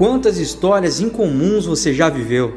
[0.00, 2.54] Quantas histórias incomuns você já viveu?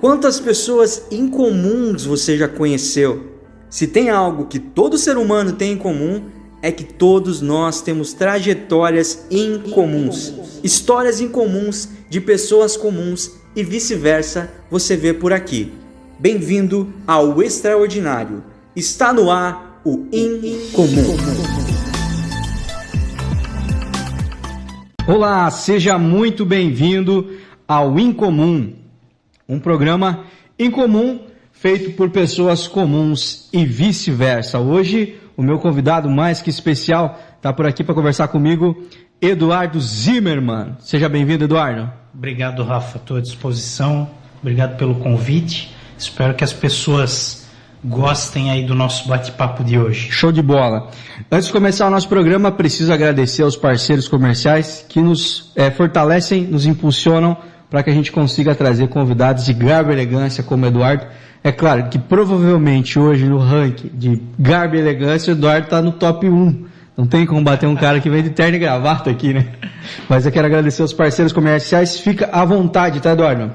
[0.00, 3.24] Quantas pessoas incomuns você já conheceu?
[3.70, 6.24] Se tem algo que todo ser humano tem em comum,
[6.60, 10.34] é que todos nós temos trajetórias incomuns,
[10.64, 15.72] histórias incomuns de pessoas comuns e vice-versa, você vê por aqui.
[16.18, 18.42] Bem-vindo ao Extraordinário.
[18.74, 21.51] Está no ar o Incomum.
[25.04, 28.72] Olá, seja muito bem-vindo ao Incomum,
[29.48, 34.60] um programa incomum feito por pessoas comuns e vice-versa.
[34.60, 38.80] Hoje, o meu convidado mais que especial está por aqui para conversar comigo,
[39.20, 40.76] Eduardo Zimmermann.
[40.78, 41.90] Seja bem-vindo, Eduardo.
[42.14, 43.00] Obrigado, Rafa.
[43.16, 44.08] À disposição.
[44.40, 45.74] Obrigado pelo convite.
[45.98, 47.41] Espero que as pessoas
[47.84, 50.10] gostem aí do nosso bate-papo de hoje.
[50.10, 50.88] Show de bola.
[51.30, 56.44] Antes de começar o nosso programa, preciso agradecer aos parceiros comerciais que nos é, fortalecem,
[56.44, 57.36] nos impulsionam
[57.68, 61.06] para que a gente consiga trazer convidados de garbo e elegância como Eduardo.
[61.42, 65.92] É claro que provavelmente hoje no ranking de garbo e elegância o Eduardo está no
[65.92, 69.32] top 1 não tem como bater um cara que vem de terno e gravata aqui,
[69.32, 69.46] né?
[70.08, 71.98] Mas eu quero agradecer aos parceiros comerciais.
[71.98, 73.50] Fica à vontade, tá, Eduardo?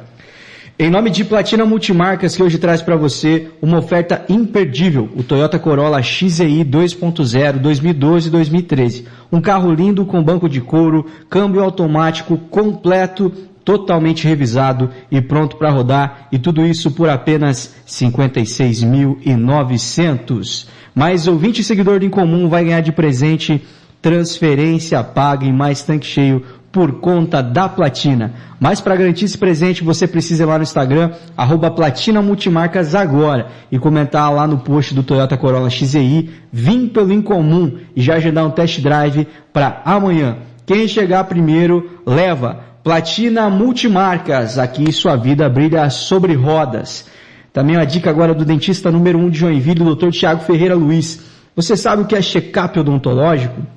[0.80, 5.58] Em nome de Platina Multimarcas, que hoje traz para você uma oferta imperdível, o Toyota
[5.58, 9.06] Corolla XEI 2.0 2012-2013.
[9.32, 13.34] Um carro lindo com banco de couro, câmbio automático completo,
[13.66, 20.68] totalmente revisado e pronto para rodar, e tudo isso por apenas 56.900.
[20.94, 23.66] Mais ouvinte e seguidor do Incomum vai ganhar de presente
[24.02, 28.34] transferência paga em mais tanque cheio por conta da Platina.
[28.60, 33.48] Mas para garantir esse presente, você precisa ir lá no Instagram, arroba Platina Multimarcas agora
[33.72, 38.46] e comentar lá no post do Toyota Corolla XEI, vim pelo Incomum e já agendar
[38.46, 40.38] um test drive para amanhã.
[40.66, 47.06] Quem chegar primeiro, leva Platina Multimarcas, aqui sua vida brilha sobre rodas.
[47.52, 50.10] Também uma dica agora do dentista número 1 um de Joinville, o Dr.
[50.10, 51.22] Tiago Ferreira Luiz.
[51.56, 53.77] Você sabe o que é check-up odontológico?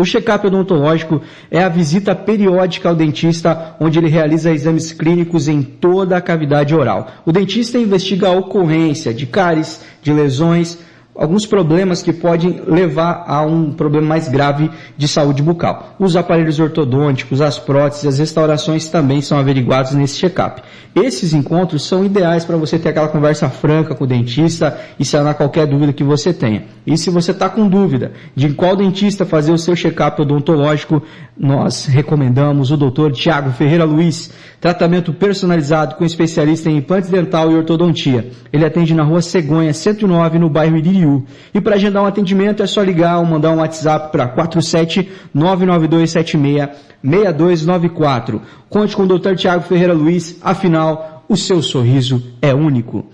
[0.00, 5.60] O check-up odontológico é a visita periódica ao dentista, onde ele realiza exames clínicos em
[5.60, 7.08] toda a cavidade oral.
[7.26, 10.78] O dentista investiga a ocorrência de cáries, de lesões,
[11.14, 15.94] alguns problemas que podem levar a um problema mais grave de saúde bucal.
[15.98, 20.62] Os aparelhos ortodônticos, as próteses, as restaurações também são averiguados nesse check-up.
[20.94, 25.34] Esses encontros são ideais para você ter aquela conversa franca com o dentista e sanar
[25.34, 26.64] qualquer dúvida que você tenha.
[26.84, 31.02] E se você está com dúvida de qual dentista fazer o seu check-up odontológico,
[31.38, 33.12] nós recomendamos o Dr.
[33.12, 38.30] Tiago Ferreira Luiz, tratamento personalizado com especialista em implantes dental e ortodontia.
[38.52, 41.09] Ele atende na rua Cegonha 109, no bairro Iririú.
[41.54, 46.68] E para agendar um atendimento é só ligar ou mandar um WhatsApp para 47 99276
[47.02, 48.42] 6294.
[48.68, 49.34] Conte com o Dr.
[49.34, 53.06] Tiago Ferreira Luiz, afinal, o seu sorriso é único.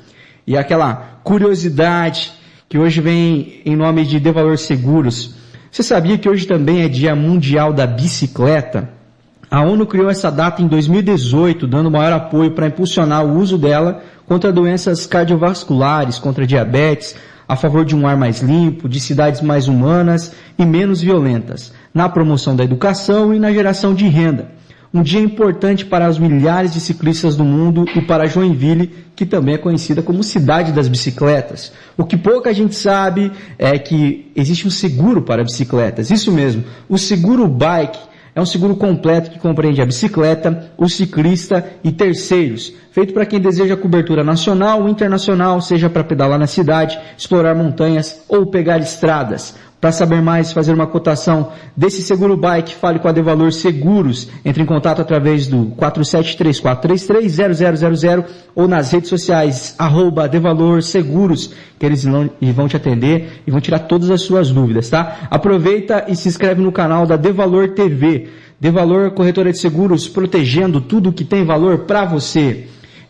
[0.46, 2.32] E aquela curiosidade
[2.68, 5.34] que hoje vem em nome de De Valor Seguros.
[5.70, 8.90] Você sabia que hoje também é Dia Mundial da Bicicleta?
[9.50, 14.02] A ONU criou essa data em 2018, dando maior apoio para impulsionar o uso dela
[14.26, 17.14] contra doenças cardiovasculares, contra diabetes,
[17.48, 22.08] a favor de um ar mais limpo, de cidades mais humanas e menos violentas, na
[22.08, 24.50] promoção da educação e na geração de renda.
[24.92, 29.54] Um dia importante para os milhares de ciclistas do mundo e para Joinville, que também
[29.54, 31.72] é conhecida como cidade das bicicletas.
[31.98, 36.10] O que pouca gente sabe é que existe um seguro para bicicletas.
[36.10, 37.98] Isso mesmo, o seguro bike
[38.36, 43.40] é um seguro completo que compreende a bicicleta, o ciclista e terceiros, feito para quem
[43.40, 49.56] deseja cobertura nacional ou internacional, seja para pedalar na cidade, explorar montanhas ou pegar estradas.
[49.86, 54.28] Para saber mais, fazer uma cotação desse seguro bike, fale com a Devalor Seguros.
[54.44, 62.04] Entre em contato através do 4734330000 ou nas redes sociais, arroba Devalor Seguros, que eles
[62.04, 65.28] vão te atender e vão tirar todas as suas dúvidas, tá?
[65.30, 68.26] Aproveita e se inscreve no canal da Devalor TV.
[68.58, 72.66] Devalor Corretora de Seguros, protegendo tudo que tem valor para você.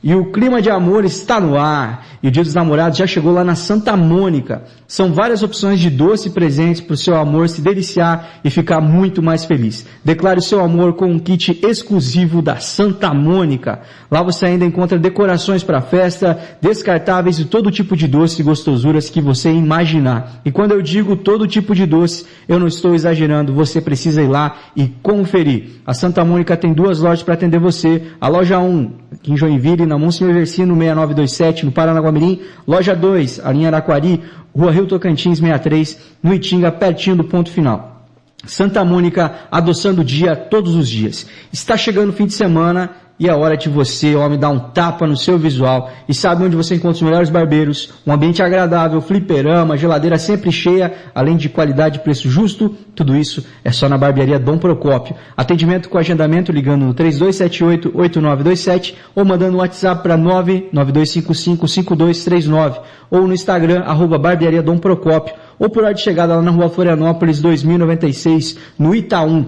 [0.06, 2.06] E o clima de amor está no ar.
[2.22, 4.62] E o Dia dos Namorados já chegou lá na Santa Mônica.
[4.86, 9.20] São várias opções de doce presentes para o seu amor se deliciar e ficar muito
[9.20, 9.84] mais feliz.
[10.04, 13.80] Declare o seu amor com um kit exclusivo da Santa Mônica.
[14.08, 19.10] Lá você ainda encontra decorações para festa, descartáveis e todo tipo de doce e gostosuras
[19.10, 20.40] que você imaginar.
[20.44, 23.52] E quando eu digo todo tipo de doce, eu não estou exagerando.
[23.54, 25.80] Você precisa ir lá e conferir.
[25.84, 28.02] A Santa Mônica tem duas lojas para atender você.
[28.20, 32.40] A loja 1, aqui em Joinville, na Monsenhor Versino 6927, no Paranaguamirim.
[32.66, 34.22] Loja 2, a linha Araquari,
[34.54, 38.06] Rua Rio Tocantins 63, no Itinga, pertinho do ponto final.
[38.44, 41.26] Santa Mônica adoçando o dia todos os dias.
[41.52, 45.06] Está chegando o fim de semana e é hora de você, homem, dar um tapa
[45.06, 49.78] no seu visual e sabe onde você encontra os melhores barbeiros, um ambiente agradável, fliperama,
[49.78, 54.38] geladeira sempre cheia, além de qualidade e preço justo, tudo isso é só na barbearia
[54.38, 55.16] Dom Procópio.
[55.34, 62.80] Atendimento com agendamento ligando no 3278-8927 ou mandando um WhatsApp para 992555239
[63.10, 66.68] ou no Instagram, arroba barbearia Dom Procópio ou por hora de chegada lá na rua
[66.68, 69.46] Florianópolis 2096, no Itaú.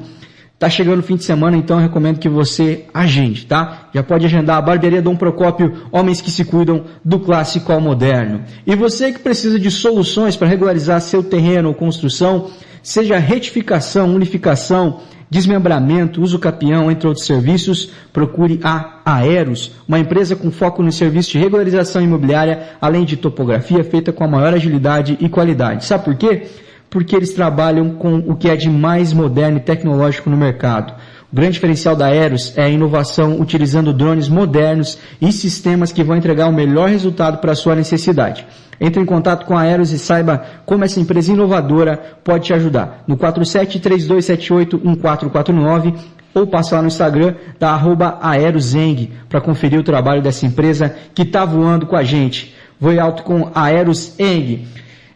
[0.59, 3.91] Tá chegando o fim de semana, então recomendo que você agende, tá?
[3.95, 8.43] Já pode agendar a Barbearia Dom Procópio, homens que se cuidam do clássico ao moderno.
[8.67, 12.51] E você que precisa de soluções para regularizar seu terreno ou construção,
[12.83, 14.99] seja retificação, unificação,
[15.31, 21.31] desmembramento, uso capião, entre outros serviços, procure a Aeros, uma empresa com foco no serviço
[21.31, 25.85] de regularização imobiliária, além de topografia feita com a maior agilidade e qualidade.
[25.85, 26.49] Sabe por quê?
[26.91, 30.95] Porque eles trabalham com o que é de mais moderno e tecnológico no mercado.
[31.31, 36.17] O grande diferencial da Aeros é a inovação utilizando drones modernos e sistemas que vão
[36.17, 38.47] entregar o melhor resultado para a sua necessidade.
[38.81, 43.05] Entre em contato com a Aeros e saiba como essa empresa inovadora pode te ajudar.
[43.07, 45.95] No 4732781449
[46.35, 51.23] ou passa lá no Instagram da arroba Aerozeng para conferir o trabalho dessa empresa que
[51.23, 52.55] está voando com a gente.
[52.81, 54.67] Voe alto com Aeroseng.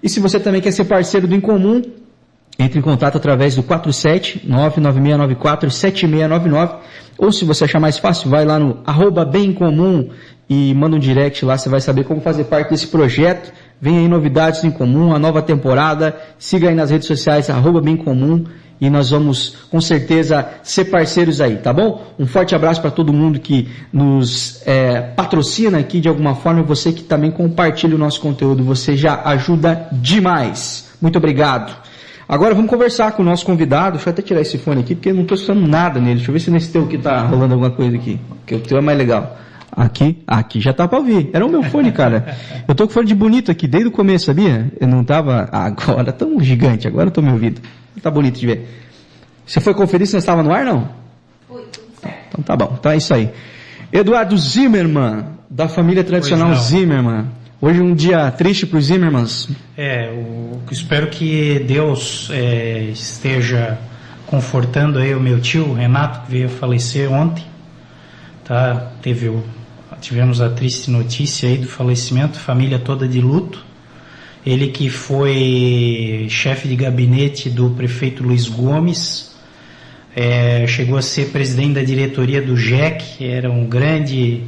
[0.03, 1.83] E se você também quer ser parceiro do Incomum,
[2.59, 6.75] entre em contato através do 47 99694 7699
[7.19, 10.09] ou se você achar mais fácil, vai lá no arroba bem comum
[10.49, 13.53] e manda um direct lá, você vai saber como fazer parte desse projeto.
[13.81, 16.17] Vem aí novidades em comum, a nova temporada.
[16.39, 18.45] Siga aí nas redes sociais, arroba bem comum.
[18.83, 22.05] E nós vamos, com certeza, ser parceiros aí, tá bom?
[22.19, 26.65] Um forte abraço para todo mundo que nos é, patrocina aqui de alguma forma.
[26.65, 30.91] Você que também compartilha o nosso conteúdo, você já ajuda demais.
[31.01, 31.73] Muito obrigado.
[32.29, 33.93] Agora vamos conversar com o nosso convidado.
[33.93, 36.17] Deixa eu até tirar esse fone aqui, porque eu não estou escutando nada nele.
[36.17, 38.19] Deixa eu ver se nesse teu aqui tá rolando alguma coisa aqui.
[38.41, 39.39] Porque o teu é mais legal.
[39.71, 41.31] Aqui, aqui já tá para ouvir.
[41.33, 42.37] Era o meu fone, cara.
[42.67, 44.73] Eu tô com fone de bonito aqui desde o começo, sabia?
[44.81, 45.49] Eu não tava.
[45.53, 47.61] Agora tão gigante, agora eu tô me ouvindo.
[48.03, 48.69] Tá bonito de ver.
[49.47, 50.89] Você foi conferir se nós estava no ar, não?
[51.49, 52.19] Foi, tudo certo.
[52.29, 53.31] Então tá bom, então é isso aí.
[53.93, 57.27] Eduardo Zimmermann, da família tradicional Zimmermann.
[57.61, 59.49] Hoje um dia triste para os Zimmermans.
[59.77, 63.79] É, o, espero que Deus é, esteja
[64.27, 67.45] confortando aí o meu tio Renato que veio falecer ontem.
[68.45, 68.91] Tá?
[69.01, 69.45] Teve o,
[70.01, 73.65] tivemos a triste notícia aí do falecimento, família toda de luto.
[74.45, 79.33] Ele que foi chefe de gabinete do prefeito Luiz Gomes,
[80.15, 84.43] é, chegou a ser presidente da diretoria do GEC, era um grande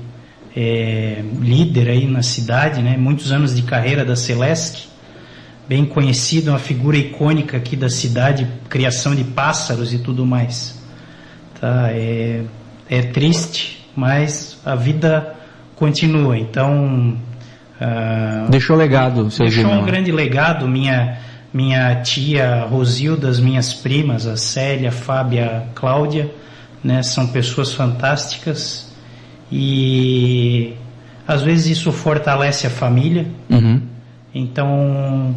[0.55, 2.97] é, líder aí na cidade, né?
[2.97, 4.89] Muitos anos de carreira da Celeste,
[5.69, 10.79] bem conhecido, uma figura icônica aqui da cidade, criação de pássaros e tudo mais.
[11.61, 11.89] Tá?
[11.91, 12.43] É,
[12.91, 15.35] é triste, mas a vida
[15.75, 16.39] continua.
[16.39, 17.17] Então
[17.81, 20.67] uh, deixou legado, seu deixou um grande legado.
[20.69, 21.19] Minha
[21.53, 26.31] minha tia Rosilda, as minhas primas, a Célia, a Fábia, a Cláudia,
[26.83, 27.03] né?
[27.03, 28.93] São pessoas fantásticas
[29.51, 30.75] e
[31.27, 33.27] às vezes isso fortalece a família.
[33.49, 33.81] Uhum.
[34.35, 35.35] Então,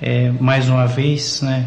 [0.00, 1.66] é, mais uma vez, né,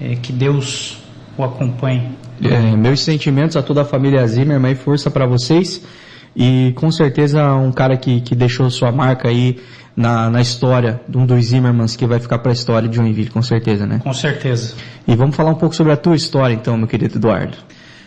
[0.00, 0.98] é, que Deus
[1.38, 2.08] o acompanhe.
[2.42, 5.82] É, meus sentimentos a toda a família Zimmermann e força para vocês.
[6.34, 9.58] E com certeza um cara que, que deixou sua marca aí
[9.96, 13.30] na, na história de um dos Zimmermans que vai ficar para a história de Joinville,
[13.30, 14.00] com certeza, né?
[14.02, 14.74] Com certeza.
[15.06, 17.58] E vamos falar um pouco sobre a tua história então, meu querido Eduardo.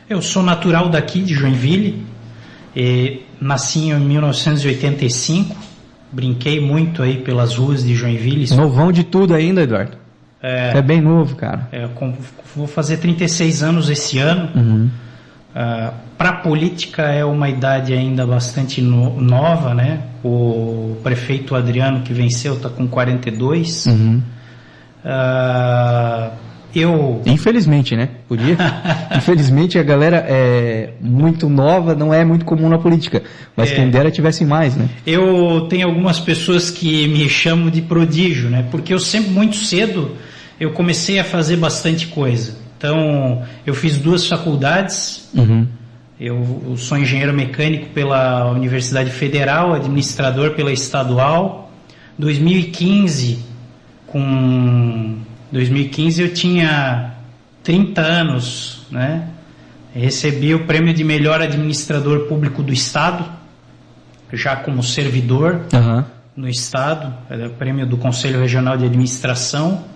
[0.10, 2.06] Eu sou natural daqui de Joinville,
[2.76, 5.56] e nasci em 1985,
[6.12, 8.54] brinquei muito aí pelas ruas de Joinville.
[8.56, 9.98] Novão de tudo ainda, Eduardo.
[10.42, 11.68] É, é bem novo, cara.
[11.72, 11.88] É,
[12.56, 14.50] vou fazer 36 anos esse ano.
[14.56, 14.90] Uhum.
[15.54, 20.02] Uh, ah, Para a política é uma idade ainda bastante no, nova, né?
[20.24, 23.86] O prefeito Adriano que venceu está com 42.
[23.86, 24.22] Uhum.
[25.06, 26.32] Uh,
[26.76, 27.22] eu.
[27.26, 28.10] Infelizmente, né?
[28.28, 28.58] Podia.
[29.16, 33.22] Infelizmente a galera é muito nova, não é muito comum na política.
[33.56, 34.90] Mas é, quem dera tivesse mais, né?
[35.06, 38.66] Eu tenho algumas pessoas que me chamam de prodígio, né?
[38.72, 40.16] Porque eu sempre muito cedo
[40.60, 42.63] eu comecei a fazer bastante coisa.
[42.84, 45.30] Então, eu fiz duas faculdades.
[45.34, 45.66] Uhum.
[46.20, 51.72] Eu, eu sou engenheiro mecânico pela Universidade Federal, administrador pela Estadual.
[52.20, 53.40] 2015,
[54.06, 55.16] com
[55.50, 57.14] 2015 eu tinha
[57.64, 59.30] 30 anos, né?
[59.96, 63.24] Recebi o prêmio de melhor administrador público do Estado,
[64.34, 66.04] já como servidor uhum.
[66.36, 69.93] no Estado, era o prêmio do Conselho Regional de Administração.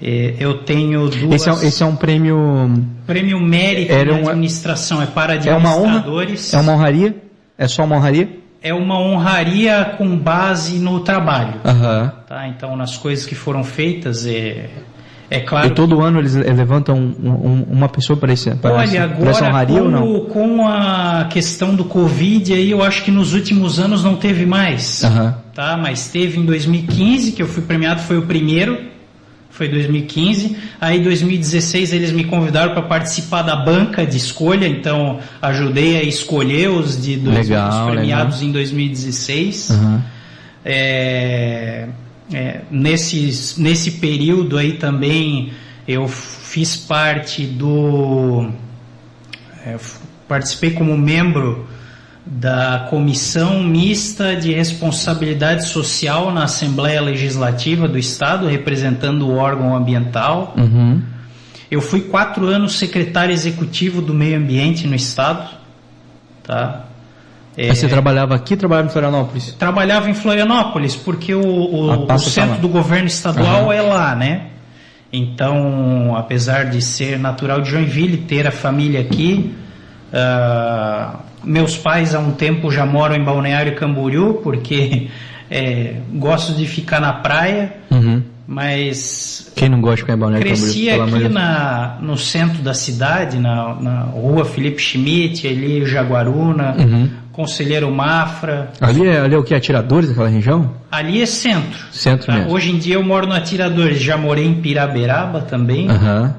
[0.00, 1.34] É, eu tenho duas.
[1.46, 2.70] Esse é, esse é um prêmio.
[3.06, 5.98] Prêmio Mérito Era uma- administração, é para É uma honra?
[5.98, 6.54] administradores.
[6.54, 7.16] É uma honraria?
[7.56, 8.28] É só uma honraria?
[8.62, 11.54] É uma honraria com base no trabalho.
[11.64, 12.12] Aham.
[12.28, 12.46] Tá?
[12.48, 14.68] Então, nas coisas que foram feitas, é,
[15.30, 19.08] é claro E todo ano eles levantam um- um- uma pessoa para esse, para Olha,
[19.08, 20.00] para essa agora honraria ou não?
[20.02, 20.20] com,
[20.58, 25.02] com a questão do Covid aí, eu acho que nos últimos anos não teve mais.
[25.04, 25.34] Aham.
[25.54, 25.76] Tá?
[25.76, 28.78] Mas teve em 2015, que eu fui premiado, foi o primeiro,
[29.50, 30.56] foi 2015.
[30.80, 36.02] Aí em 2016 eles me convidaram para participar da banca de escolha, então ajudei a
[36.02, 39.70] escolher os de dois, Legal, os premiados em 2016.
[39.70, 40.04] Aham.
[40.64, 41.88] É,
[42.32, 45.52] é, nesse, nesse período aí também
[45.86, 48.50] eu fiz parte do.
[49.64, 49.76] é,
[50.28, 51.66] participei como membro
[52.30, 60.54] da Comissão Mista de Responsabilidade Social na Assembleia Legislativa do Estado, representando o órgão ambiental.
[60.56, 61.00] Uhum.
[61.70, 65.48] Eu fui quatro anos secretário executivo do Meio Ambiente no Estado.
[66.42, 66.84] Tá?
[67.56, 69.52] É, Mas Você trabalhava aqui trabalhava em Florianópolis?
[69.58, 72.48] trabalhava em Florianópolis, porque o, o- Ah, o passa pra lá.
[72.50, 73.72] centro do governo estadual Aham.
[73.72, 74.42] é lá, né?
[75.12, 79.54] Então, apesar de ser natural de Joinville, ter a família aqui,
[80.12, 85.08] ah, meus pais há um tempo já moram em Balneário Camboriú, porque
[85.50, 88.22] eh, gosto de ficar na praia, Uhum.
[88.46, 92.62] mas Quem não gosta de ficar em Balneário Cresci Camboriú, amor aqui na, no centro
[92.62, 97.08] da cidade, na, na rua Felipe Schmidt, ali Jaguaruna, Uhum.
[97.32, 98.72] Conselheiro Mafra.
[98.80, 99.54] Ali é, ali é o que?
[99.54, 100.72] Atiradores daquela região?
[100.90, 101.78] Ali é centro.
[101.92, 102.32] Centro tá?
[102.34, 102.50] mesmo.
[102.52, 105.88] Hoje em dia eu moro no Atiradores, já morei em Piraberaba também.
[105.88, 106.34] Aham.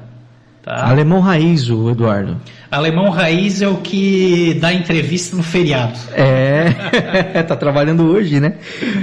[0.70, 0.88] Tá?
[0.88, 2.36] Alemão raiz, o Eduardo.
[2.70, 5.98] Alemão Raiz é o que dá entrevista no feriado.
[6.14, 8.54] É, tá trabalhando hoje, né?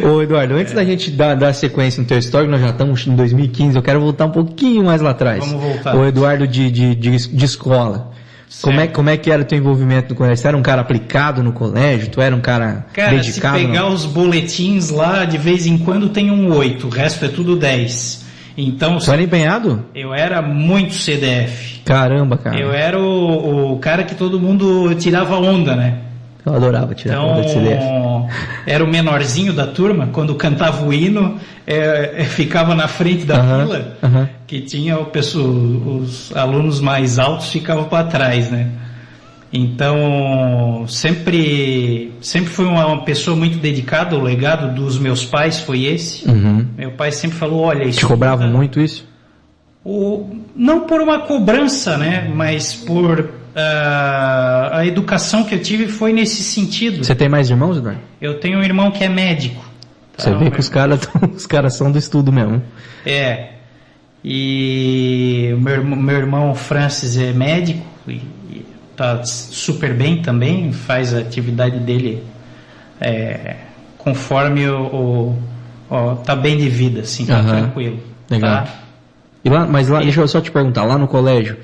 [0.02, 3.14] Ô Eduardo, antes da gente dar, dar sequência no teu histórico, nós já estamos em
[3.14, 5.46] 2015, eu quero voltar um pouquinho mais lá atrás.
[5.46, 5.94] Vamos voltar.
[5.94, 8.14] O Eduardo de, de, de, de escola.
[8.62, 10.38] Como é, como é que era o teu envolvimento no colégio?
[10.38, 12.08] Você era um cara aplicado no colégio?
[12.08, 13.60] Tu era um cara, Cara, dedicado?
[13.60, 13.94] se pegar não?
[13.94, 18.27] os boletins lá, de vez em quando tem um 8, o resto é tudo 10.
[18.58, 19.86] Então, Tu era empenhado?
[19.94, 21.82] eu era muito CDF.
[21.86, 22.58] Caramba, cara.
[22.60, 26.00] Eu era o, o cara que todo mundo tirava onda, né?
[26.46, 27.84] Eu adorava tirar Então, onda de CDF.
[28.66, 31.38] era o menorzinho da turma, quando cantava o hino,
[31.68, 33.98] é, é, ficava na frente da Aham, fila,
[34.48, 38.68] que tinha o pessoal, os alunos mais altos ficavam para trás, né?
[39.52, 45.86] Então, sempre, sempre fui uma, uma pessoa muito dedicada, o legado dos meus pais foi
[45.86, 46.28] esse.
[46.30, 46.66] Uhum.
[46.78, 49.08] Meu pai sempre falou, olha, Te isso cobravam muito isso?
[49.86, 52.30] o, não por uma cobrança, né?
[52.36, 57.04] Mas por ah, a educação que eu tive foi nesse sentido.
[57.06, 58.02] Você tem mais irmãos, Eduardo?
[58.20, 59.64] Eu tenho um irmão que é médico.
[60.18, 60.24] tá?
[60.24, 62.62] Você vê que os caras os caras são do estudo mesmo.
[63.06, 63.52] É.
[64.24, 68.22] E o meu, irmão- meu irmão Francis é médico e
[68.98, 72.24] tá super bem também, faz a atividade dele
[73.00, 73.56] é,
[73.98, 75.40] conforme o, o-
[75.90, 77.58] ó, tá bem de vida, assim, tá Aham.
[77.62, 78.00] tranquilo.
[78.30, 78.64] Legal.
[78.66, 78.68] Tá?
[79.46, 81.56] E lá, mas lá, deixa eu só te perguntar, lá no colégio,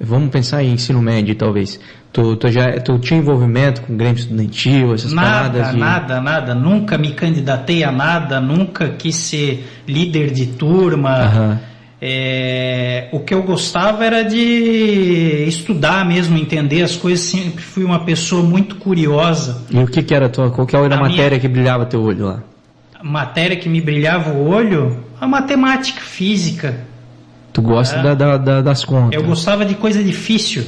[0.00, 1.78] vamos pensar em ensino médio talvez.
[2.12, 5.76] Tu, tu já tu tinha envolvimento com Grêmio Estudantil, essas Nada, paradas de.
[5.78, 6.54] nada, nada.
[6.54, 11.10] Nunca me candidatei a nada, nunca quis ser líder de turma.
[11.10, 11.60] Aham.
[12.00, 17.24] É, o que eu gostava era de estudar mesmo, entender as coisas.
[17.24, 19.62] Sempre fui uma pessoa muito curiosa.
[19.70, 21.48] E o que que era a tua, qual que era a, A matéria minha- que
[21.48, 22.42] brilhava teu olho lá?
[22.98, 26.80] A matéria que me brilhava o olho, a matemática, física.
[27.52, 29.14] Tu gosta da, da- da- das contas.
[29.18, 30.64] Eu gostava de coisa difícil.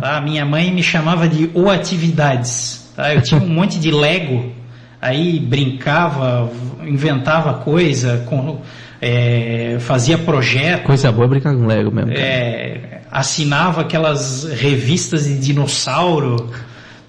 [0.00, 0.20] Tá?
[0.20, 2.90] Minha mãe me chamava de o atividades.
[2.96, 3.14] Tá?
[3.14, 4.52] Eu tinha um monte de Lego,
[5.00, 6.50] aí brincava,
[6.86, 8.60] inventava coisa, com-
[9.00, 12.12] é, fazia projeto, Coisa boa é brincar com Lego mesmo.
[12.12, 16.50] é, assinava aquelas revistas de dinossauro,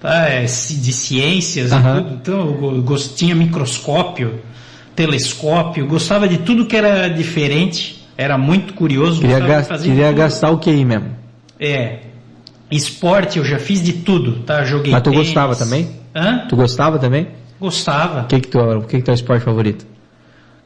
[0.00, 0.28] tá?
[0.28, 1.70] É, de ciências.
[1.72, 2.84] Então
[3.16, 4.40] tinha microscópio,
[4.94, 9.20] telescópio, gostava de tudo que era diferente, era muito curioso.
[9.20, 11.08] Queria, gostava de gas- fazer queria gastar o QI mesmo.
[11.58, 11.98] É.
[12.70, 14.62] Esporte eu já fiz de tudo, tá?
[14.64, 15.26] Joguei Mas tu tênis.
[15.28, 15.88] gostava também?
[16.14, 16.44] Hã?
[16.48, 17.28] Tu gostava também?
[17.58, 18.22] Gostava.
[18.22, 19.86] O que que tu, o que que teu esporte favorito?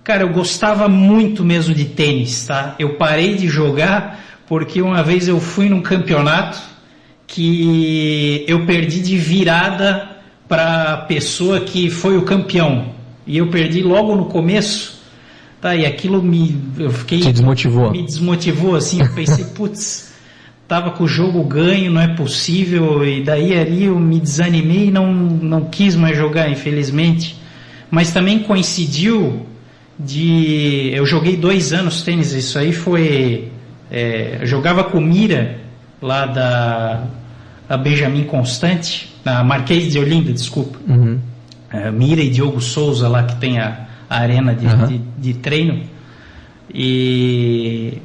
[0.04, 2.74] Cara, eu gostava muito mesmo de tênis, tá?
[2.78, 6.60] Eu parei de jogar porque uma vez eu fui num campeonato
[7.26, 10.08] que eu perdi de virada
[10.48, 12.92] para a pessoa que foi o campeão.
[13.26, 15.00] E eu perdi logo no começo,
[15.60, 15.74] tá?
[15.76, 17.92] E aquilo me eu fiquei Te desmotivou?
[17.92, 20.12] me desmotivou assim, eu pensei, putz,
[20.66, 24.90] tava com o jogo ganho, não é possível, e daí ali eu me desanimei e
[24.90, 27.40] não, não quis mais jogar, infelizmente.
[27.88, 29.46] Mas também coincidiu
[30.04, 30.90] de.
[30.92, 33.48] Eu joguei dois anos tênis, isso aí foi.
[33.90, 35.58] É, eu jogava com Mira,
[36.00, 37.04] lá da,
[37.68, 40.78] da Benjamin Constante, na Marquês de Olinda, desculpa.
[40.88, 41.18] Uhum.
[41.70, 44.86] É, Mira e Diogo Souza, lá que tem a, a arena de, Uhum.
[44.86, 45.80] de, de treino.
[46.74, 47.98] E.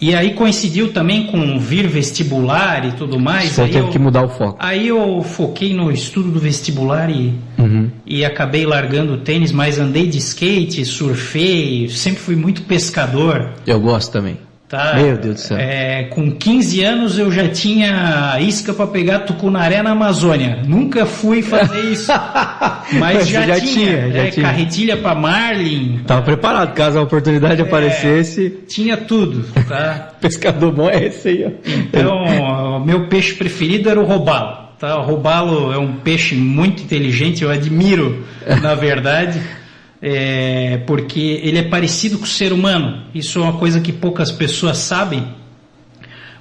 [0.00, 3.52] E aí coincidiu também com vir vestibular e tudo mais.
[3.52, 4.56] Só aí teve eu- que mudar o foco.
[4.60, 7.90] Aí eu foquei no estudo do vestibular e, Uhum.
[8.04, 13.50] e acabei largando o tênis, mas andei de skate, surfei, sempre fui muito pescador.
[13.66, 14.36] Eu gosto também.
[14.68, 14.94] Tá?
[14.96, 15.58] Meu Deus do céu.
[15.58, 20.60] É, com 15 anos eu já tinha isca para pegar tucunaré na Amazônia.
[20.66, 22.10] Nunca fui fazer isso.
[22.98, 24.46] Mas, já, já tinha, tinha, já é, tinha.
[24.46, 28.50] Carretilha para Marlin, Tava preparado, caso a oportunidade aparecesse.
[28.66, 30.10] tinha tudo, tá?
[30.20, 31.50] Pescador bom é esse aí, ó.
[31.64, 34.66] Então, o meu peixe preferido era o robalo.
[34.78, 34.98] Tá?
[34.98, 38.24] O robalo é um peixe muito inteligente, eu admiro,
[38.60, 39.40] na verdade,
[40.00, 43.02] é, porque ele é parecido com o ser humano.
[43.14, 45.26] Isso é uma coisa que poucas pessoas sabem.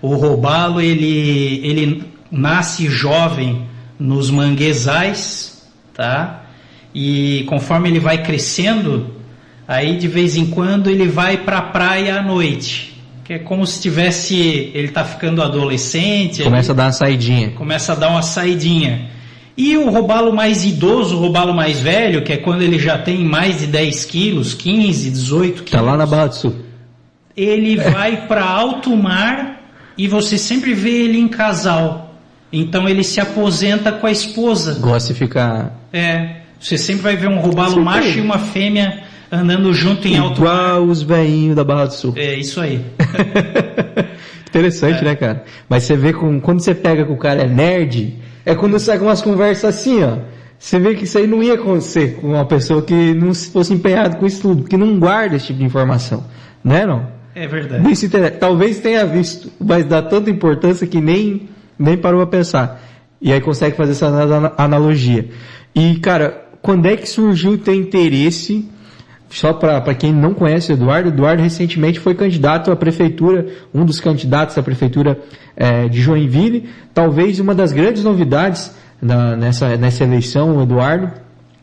[0.01, 3.65] O robalo, ele, ele nasce jovem
[3.99, 6.43] nos manguezais, tá?
[6.93, 9.15] E conforme ele vai crescendo,
[9.67, 12.93] aí de vez em quando ele vai para a praia à noite.
[13.23, 17.49] Que é como se tivesse, ele tá ficando adolescente, Começa a dar uma saidinha.
[17.51, 19.09] começa a dar uma saidinha.
[19.57, 23.23] E o robalo mais idoso, o robalo mais velho, que é quando ele já tem
[23.23, 26.55] mais de 10 quilos, 15, 18 quilos, Tá lá na Barra do Sul.
[27.37, 29.61] ele vai para alto mar
[29.97, 32.15] e você sempre vê ele em casal.
[32.51, 34.77] Então ele se aposenta com a esposa.
[34.79, 39.73] Gosta de ficar É, você sempre vai ver um robalo macho e uma fêmea andando
[39.73, 40.47] junto em alto mar.
[40.49, 42.13] igual os velhinhos da Barra do Sul.
[42.17, 42.81] É isso aí.
[44.47, 45.43] Interessante, né, cara?
[45.67, 48.97] Mas você vê com, quando você pega que o cara é nerd, é quando sai
[48.99, 50.17] com umas conversas assim, ó.
[50.57, 53.73] Você vê que isso aí não ia acontecer com uma pessoa que não se fosse
[53.73, 56.23] empenhado com isso tudo, que não guarda esse tipo de informação.
[56.63, 57.05] Né, não?
[57.35, 57.83] É verdade.
[57.83, 58.31] Nem se interessa.
[58.37, 62.81] Talvez tenha visto, mas dá tanta importância que nem, nem parou a pensar.
[63.21, 65.27] E aí consegue fazer essa ana- analogia.
[65.75, 68.67] E, cara, quando é que surgiu o teu interesse
[69.29, 73.99] só para quem não conhece o Eduardo, Eduardo recentemente foi candidato à prefeitura, um dos
[73.99, 75.19] candidatos à prefeitura
[75.57, 76.65] eh, de Joinville.
[76.93, 81.11] Talvez uma das grandes novidades na- nessa, nessa eleição, o Eduardo,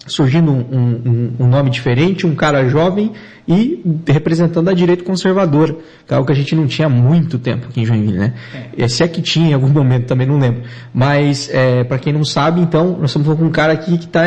[0.06, 3.12] surgindo um, um- um nome diferente, um cara jovem
[3.46, 5.74] e representando a direita conservadora,
[6.06, 8.34] que é algo que a gente não tinha há muito tempo aqui em Joinville, né?
[8.76, 8.88] É.
[8.88, 10.62] Se é que tinha em algum momento, também não lembro.
[10.92, 14.04] Mas, é, para quem não sabe, então, nós estamos falando com um cara aqui que
[14.06, 14.24] está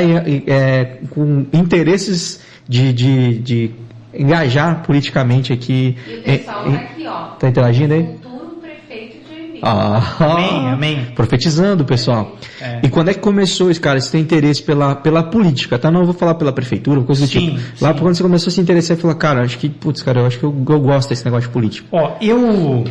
[1.10, 3.72] com interesses de, de, de
[4.14, 5.96] engajar politicamente aqui.
[6.08, 7.22] E o pessoal É, tá é, aqui, ó.
[7.38, 8.04] tá interagindo aí?
[8.06, 9.60] Futuro prefeito de Joinville.
[9.62, 11.06] Ah, Amém, amém.
[11.16, 12.36] Profetizando, pessoal.
[12.62, 12.80] É.
[12.84, 15.92] E quando é que começou, esse cara, esse teu interesse pela, pela política, tá?
[15.92, 17.84] Não vou falar pela prefeitura, coisa do Sim, tipo.
[17.84, 18.00] Lá sim.
[18.00, 20.40] quando você começou a se interessar e falar, cara, acho que, putz, cara, eu acho
[20.40, 21.88] que eu, eu gosto desse negócio de político.
[21.92, 22.84] Ó, eu,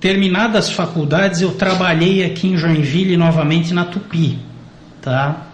[0.00, 4.38] terminadas as faculdades, eu trabalhei aqui em Joinville novamente na Tupi,
[5.00, 5.48] tá?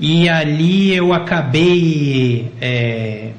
[0.00, 3.30] E ali eu acabei, é,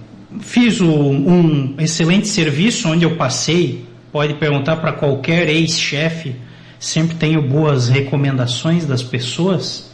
[0.41, 6.35] fiz o- um excelente serviço onde eu passei, pode perguntar para qualquer ex-chefe,
[6.77, 9.89] sempre tenho boas recomendações das pessoas,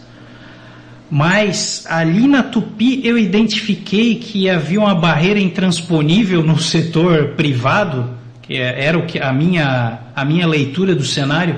[1.09, 8.09] mas ali na Tupi eu identifiquei que havia uma barreira intransponível no setor privado,
[8.41, 11.57] que é- era o que a minha a minha leitura do cenário,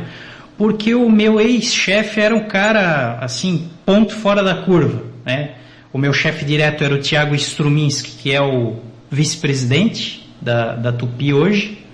[0.57, 5.51] porque o meu ex-chefe era um cara assim ponto fora da curva, né?
[5.93, 8.75] O meu chefe direto era o Tiago Struminski, que é o
[9.09, 11.85] vice-presidente da, da Tupi hoje.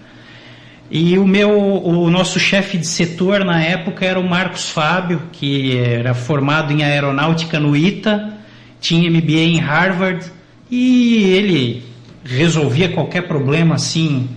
[0.89, 5.77] E o meu, o nosso chefe de setor na época era o Marcos Fábio, que
[5.77, 8.33] era formado em aeronáutica no ITA,
[8.81, 10.25] tinha MBA em Harvard
[10.71, 11.83] e ele
[12.25, 14.29] resolvia qualquer problema assim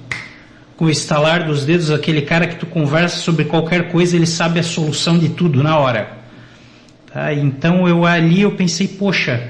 [0.76, 4.60] com o estalar dos dedos, aquele cara que tu conversa sobre qualquer coisa, ele sabe
[4.60, 6.25] a solução de tudo na hora.
[7.16, 7.32] Tá?
[7.32, 9.48] Então eu ali eu pensei, poxa,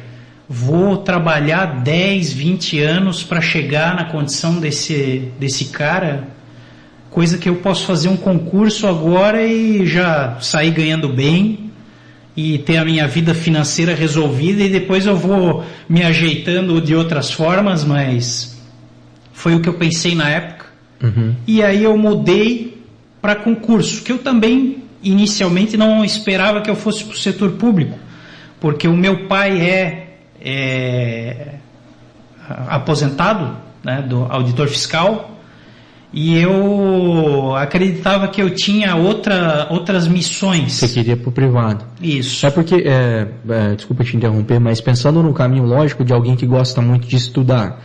[0.49, 6.29] vou trabalhar 10, 20 anos para chegar na condição desse, desse cara,
[7.11, 11.73] coisa que eu posso fazer um concurso agora e já sair ganhando bem
[12.37, 17.33] e ter a minha vida financeira resolvida e depois eu vou me ajeitando de outras
[17.33, 18.63] formas, mas
[19.33, 20.67] foi o que eu pensei na época.
[21.49, 22.81] E aí eu mudei
[23.21, 27.99] para concurso, que eu também inicialmente não esperava que eu fosse para o setor público,
[28.61, 30.07] porque o meu pai é,
[30.41, 31.55] é,
[32.69, 35.33] aposentado, né, do auditor fiscal,
[36.13, 40.73] e eu acreditava que eu tinha outra, outras missões.
[40.73, 41.85] Você queria pro privado.
[42.01, 42.47] Isso.
[42.47, 46.47] É porque, é, é, desculpa te interromper, mas pensando no caminho lógico de alguém que
[46.47, 47.83] gosta muito de estudar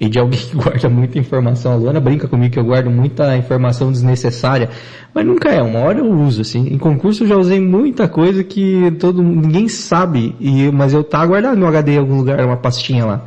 [0.00, 1.72] e de alguém que guarda muita informação.
[1.72, 4.68] A Luana brinca comigo que eu guardo muita informação desnecessária,
[5.14, 5.62] mas nunca é.
[5.62, 6.68] Uma hora eu uso, assim.
[6.72, 11.24] Em concurso eu já usei muita coisa que todo ninguém sabe, e, mas eu tá
[11.24, 13.24] guardado no HD em algum lugar, uma pastinha lá.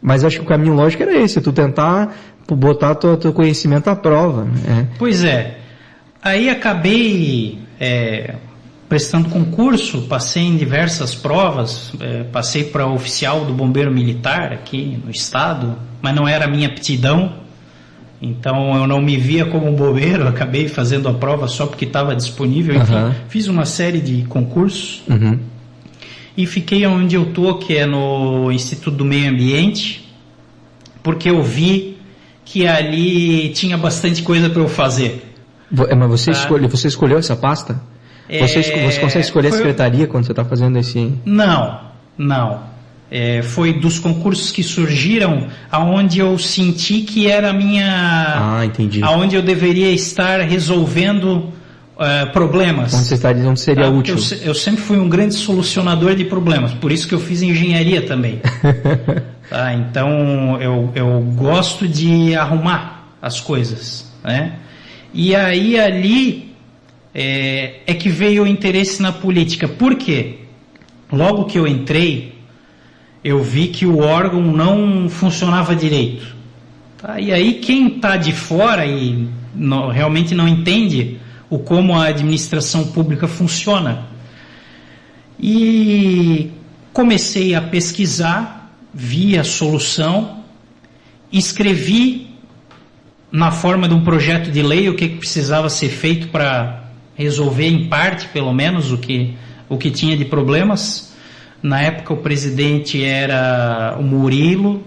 [0.00, 2.14] Mas acho que o caminho lógico era esse, tu tentar
[2.48, 4.44] botar teu, teu conhecimento à prova.
[4.44, 4.88] Né?
[4.98, 5.58] Pois é.
[6.22, 8.34] Aí acabei é,
[8.92, 15.10] prestando concurso, passei em diversas provas, é, passei para oficial do bombeiro militar aqui no
[15.10, 17.32] estado, mas não era a minha aptidão,
[18.20, 22.14] então eu não me via como um bombeiro, acabei fazendo a prova só porque estava
[22.14, 23.14] disponível, enfim, uhum.
[23.30, 25.38] fiz uma série de concursos uhum.
[26.36, 30.06] e fiquei onde eu tô, que é no Instituto do Meio Ambiente,
[31.02, 31.96] porque eu vi
[32.44, 35.32] que ali tinha bastante coisa para eu fazer.
[35.88, 36.38] É, mas você, tá?
[36.38, 37.80] escolhe, você escolheu essa pasta?
[38.28, 41.12] É, você, você consegue escolher a secretaria quando você está fazendo esse.
[41.24, 41.80] Não,
[42.16, 42.72] não.
[43.10, 48.56] É, foi dos concursos que surgiram aonde eu senti que era a minha.
[48.58, 49.02] Ah, entendi.
[49.02, 51.52] Aonde eu deveria estar resolvendo
[51.96, 52.94] uh, problemas.
[52.94, 53.90] Onde você está dizendo seria tá?
[53.90, 54.16] útil?
[54.16, 58.02] Eu, eu, sempre fui um grande solucionador de problemas, por isso que eu fiz engenharia
[58.02, 58.40] também.
[59.48, 59.74] tá?
[59.74, 64.10] Então eu, eu gosto de arrumar as coisas.
[64.24, 64.54] Né?
[65.12, 66.51] E aí ali
[67.14, 69.68] é, é que veio o interesse na política.
[69.68, 70.38] Por quê?
[71.10, 72.34] Logo que eu entrei,
[73.22, 76.34] eu vi que o órgão não funcionava direito.
[76.98, 77.20] Tá?
[77.20, 81.18] E aí quem está de fora e não, realmente não entende
[81.50, 84.06] o como a administração pública funciona.
[85.38, 86.50] E
[86.92, 90.42] comecei a pesquisar, vi a solução,
[91.30, 92.30] escrevi
[93.30, 96.81] na forma de um projeto de lei o que precisava ser feito para
[97.22, 99.34] resolver em parte, pelo menos, o que,
[99.68, 101.12] o que tinha de problemas.
[101.62, 104.82] Na época o presidente era o Murilo,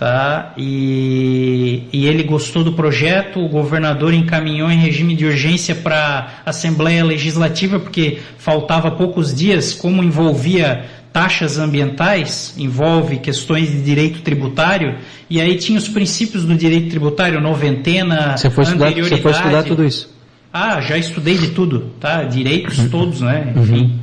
[0.00, 0.54] tá?
[0.56, 6.50] E, e ele gostou do projeto, o governador encaminhou em regime de urgência para a
[6.50, 14.96] Assembleia Legislativa, porque faltava poucos dias, como envolvia taxas ambientais, envolve questões de direito tributário,
[15.28, 19.62] e aí tinha os princípios do direito tributário, noventena, você foi estudar, Você foi estudar
[19.64, 20.19] tudo isso?
[20.52, 22.24] Ah, já estudei de tudo, tá?
[22.24, 22.88] Direitos uhum.
[22.88, 23.52] todos, né?
[23.54, 23.62] Uhum.
[23.62, 23.82] Enfim.
[23.82, 23.98] Uhum.